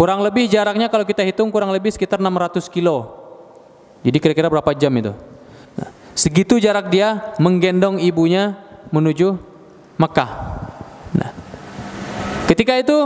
Kurang 0.00 0.24
lebih 0.24 0.48
jaraknya 0.48 0.88
kalau 0.88 1.04
kita 1.04 1.20
hitung 1.20 1.52
kurang 1.52 1.76
lebih 1.76 1.92
sekitar 1.92 2.16
600 2.16 2.72
kilo. 2.72 3.20
Jadi 4.00 4.16
kira-kira 4.16 4.48
berapa 4.48 4.72
jam 4.72 4.88
itu? 4.96 5.12
Nah, 5.76 5.92
segitu 6.16 6.56
jarak 6.56 6.88
dia 6.88 7.36
menggendong 7.36 8.00
ibunya 8.00 8.56
menuju 8.88 9.36
Mekah. 10.00 10.56
Nah, 11.12 11.36
ketika 12.48 12.80
itu 12.80 12.96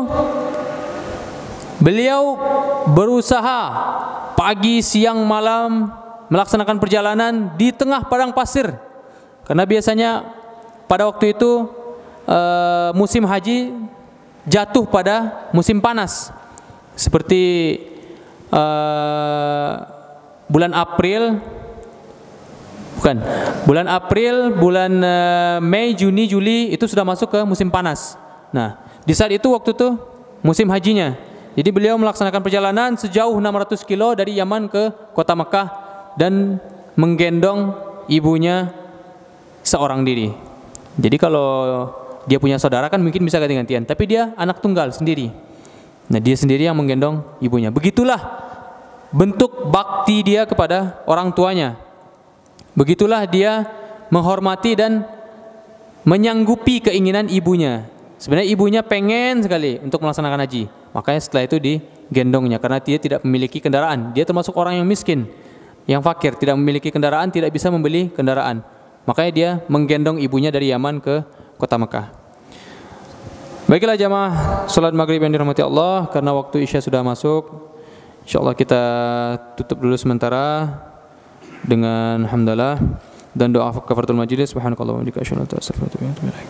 beliau 1.83 2.39
berusaha 2.95 3.61
pagi, 4.39 4.79
siang, 4.79 5.19
malam 5.27 5.91
melaksanakan 6.31 6.79
perjalanan 6.79 7.59
di 7.59 7.75
tengah 7.75 8.07
padang 8.07 8.31
pasir. 8.31 8.71
Karena 9.43 9.67
biasanya 9.67 10.31
pada 10.87 11.11
waktu 11.11 11.35
itu 11.35 11.75
uh, 12.31 12.95
musim 12.95 13.27
haji 13.27 13.83
jatuh 14.47 14.87
pada 14.87 15.51
musim 15.51 15.83
panas 15.83 16.31
seperti 16.95 17.43
uh, 18.55 19.73
bulan 20.47 20.73
April 20.75 21.43
bukan 22.99 23.17
bulan 23.67 23.87
April 23.91 24.55
bulan 24.55 24.93
uh, 25.03 25.57
Mei 25.59 25.93
Juni 25.99 26.31
Juli 26.31 26.71
itu 26.71 26.87
sudah 26.87 27.03
masuk 27.03 27.35
ke 27.35 27.41
musim 27.43 27.69
panas. 27.69 28.15
Nah 28.55 28.79
di 29.03 29.13
saat 29.13 29.35
itu 29.35 29.51
waktu 29.51 29.75
itu 29.75 29.99
musim 30.41 30.71
hajinya. 30.71 31.19
Jadi 31.55 31.71
beliau 31.71 31.95
melaksanakan 31.95 32.43
perjalanan 32.43 32.91
sejauh 32.99 33.39
600 33.39 33.87
kilo 33.87 34.11
dari 34.19 34.35
Yaman 34.35 34.67
ke 34.67 34.91
kota 35.15 35.39
Mekah 35.39 35.69
dan 36.19 36.59
menggendong 36.99 37.79
ibunya 38.11 38.75
seorang 39.63 40.03
diri. 40.03 40.35
Jadi 40.99 41.17
kalau 41.19 41.51
dia 42.25 42.41
punya 42.41 42.57
saudara 42.57 42.89
kan 42.89 43.01
mungkin 43.01 43.23
bisa 43.25 43.37
ganti-gantian 43.37 43.85
tapi 43.85 44.09
dia 44.09 44.33
anak 44.41 44.65
tunggal 44.65 44.89
sendiri 44.91 45.29
Nah, 46.05 46.21
dia 46.21 46.37
sendiri 46.37 46.69
yang 46.69 46.77
menggendong 46.77 47.25
ibunya. 47.41 47.73
Begitulah 47.73 48.21
bentuk 49.15 49.71
bakti 49.71 50.21
dia 50.27 50.45
kepada 50.45 51.01
orang 51.09 51.31
tuanya. 51.31 51.79
Begitulah 52.75 53.25
dia 53.31 53.65
menghormati 54.11 54.75
dan 54.75 55.07
menyanggupi 56.03 56.85
keinginan 56.85 57.31
ibunya. 57.31 57.87
Sebenarnya 58.19 58.49
ibunya 58.51 58.81
pengen 58.83 59.41
sekali 59.47 59.81
untuk 59.81 60.03
melaksanakan 60.03 60.43
haji. 60.45 60.69
Makanya 60.93 61.21
setelah 61.23 61.45
itu 61.47 61.57
digendongnya 61.63 62.59
karena 62.59 62.79
dia 62.83 62.99
tidak 62.99 63.21
memiliki 63.23 63.63
kendaraan. 63.63 64.13
Dia 64.13 64.27
termasuk 64.27 64.55
orang 64.59 64.79
yang 64.79 64.87
miskin, 64.87 65.31
yang 65.87 66.01
fakir, 66.03 66.35
tidak 66.37 66.59
memiliki 66.59 66.91
kendaraan, 66.91 67.31
tidak 67.31 67.55
bisa 67.55 67.71
membeli 67.71 68.11
kendaraan. 68.13 68.63
Makanya 69.05 69.33
dia 69.33 69.51
menggendong 69.69 70.19
ibunya 70.21 70.49
dari 70.49 70.73
Yaman 70.73 70.99
ke 70.99 71.23
kota 71.61 71.77
Mekah. 71.77 72.24
Baiklah 73.65 73.97
jamaah 73.97 74.69
salat 74.69 74.93
maghrib 74.93 75.25
yang 75.25 75.33
dirahmati 75.33 75.65
Allah 75.65 76.05
karena 76.13 76.37
waktu 76.37 76.69
isya 76.69 76.85
sudah 76.85 77.01
masuk. 77.01 77.49
Insyaallah 78.29 78.53
kita 78.53 78.83
tutup 79.57 79.81
dulu 79.81 79.97
sementara 79.97 80.69
dengan 81.65 82.29
hamdalah 82.29 82.77
dan 83.33 83.57
doa 83.57 83.73
kafaratul 83.73 84.21
majlis 84.21 84.53
subhanakallah 84.53 84.93
wa 84.93 85.01
bihamdika 85.01 85.25
asyhadu 85.25 85.49
an 85.49 85.49
wa 85.81 85.89
atubu 85.89 86.05
ilaik. 86.29 86.49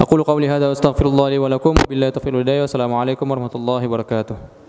Aqulu 0.00 0.22
qawli 0.24 0.48
hadza 0.48 0.72
wa 0.72 0.74
astaghfirullah 0.74 1.26
li 1.30 1.38
wa 1.38 1.52
lakum 1.52 1.76
taufiq 2.08 2.32
warahmatullahi 3.28 3.84
wabarakatuh. 3.84 4.63